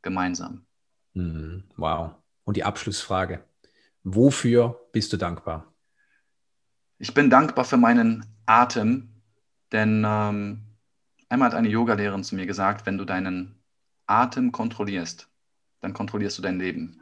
[0.02, 0.64] gemeinsam.
[1.14, 1.64] Mhm.
[1.76, 2.12] Wow.
[2.44, 3.42] Und die Abschlussfrage.
[4.04, 5.74] Wofür bist du dankbar?
[6.98, 9.20] Ich bin dankbar für meinen Atem,
[9.72, 10.62] denn ähm,
[11.28, 13.60] einmal hat eine Yogalehrerin zu mir gesagt, wenn du deinen
[14.06, 15.28] Atem kontrollierst,
[15.80, 17.00] dann kontrollierst du dein Leben.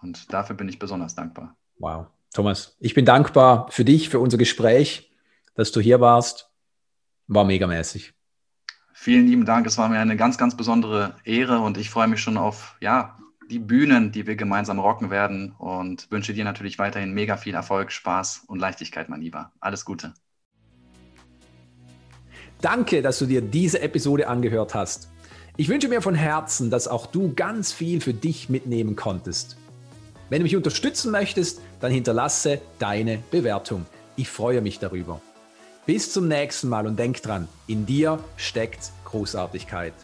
[0.00, 1.56] Und dafür bin ich besonders dankbar.
[1.78, 2.06] Wow.
[2.34, 5.10] Thomas, ich bin dankbar für dich, für unser Gespräch,
[5.54, 6.50] dass du hier warst.
[7.26, 8.14] War megamäßig.
[8.92, 9.66] Vielen lieben Dank.
[9.66, 13.16] Es war mir eine ganz, ganz besondere Ehre und ich freue mich schon auf ja,
[13.50, 17.92] die Bühnen, die wir gemeinsam rocken werden und wünsche dir natürlich weiterhin mega viel Erfolg,
[17.92, 19.52] Spaß und Leichtigkeit, mein Lieber.
[19.60, 20.14] Alles Gute.
[22.60, 25.10] Danke, dass du dir diese Episode angehört hast.
[25.60, 29.56] Ich wünsche mir von Herzen, dass auch du ganz viel für dich mitnehmen konntest.
[30.30, 33.84] Wenn du mich unterstützen möchtest, dann hinterlasse deine Bewertung.
[34.14, 35.20] Ich freue mich darüber.
[35.84, 39.94] Bis zum nächsten Mal und denk dran, in dir steckt Großartigkeit.